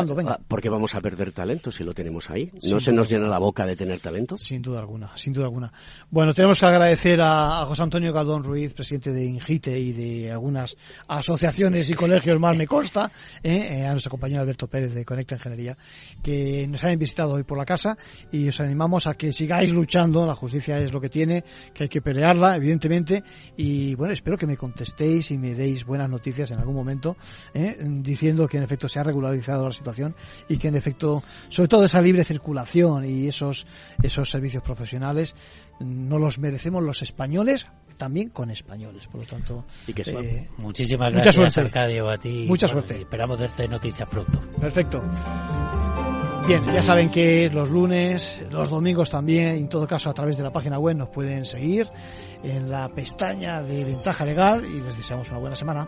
[0.47, 2.51] porque vamos a perder talento si lo tenemos ahí.
[2.63, 4.37] No se nos llena la boca de tener talento.
[4.37, 5.71] Sin duda alguna, sin duda alguna.
[6.15, 10.77] Bueno, tenemos que agradecer a, José Antonio Galdón Ruiz, presidente de Ingite y de algunas
[11.09, 13.11] asociaciones y colegios más, me consta,
[13.43, 15.77] eh, eh, a nuestro compañero Alberto Pérez de Conecta Ingeniería,
[16.23, 17.97] que nos hayan visitado hoy por la casa
[18.31, 20.25] y os animamos a que sigáis luchando.
[20.25, 21.43] La justicia es lo que tiene,
[21.73, 23.21] que hay que pelearla, evidentemente.
[23.57, 27.17] Y bueno, espero que me contestéis y me deis buenas noticias en algún momento,
[27.53, 30.15] eh, diciendo que en efecto se ha regularizado la situación
[30.47, 33.67] y que en efecto, sobre todo esa libre circulación y esos,
[34.01, 35.35] esos servicios profesionales,
[35.79, 37.67] no los merecemos los españoles
[37.97, 39.07] también con españoles.
[39.07, 41.77] Por lo tanto y que eh, muchísimas gracias mucha suerte.
[41.77, 42.45] Arcadio a ti.
[42.47, 42.99] Mucha suerte.
[42.99, 44.39] esperamos darte noticias pronto.
[44.59, 45.03] Perfecto.
[46.47, 50.43] Bien ya saben que los lunes los domingos también en todo caso a través de
[50.43, 51.87] la página web nos pueden seguir
[52.43, 55.87] en la pestaña de ventaja legal y les deseamos una buena semana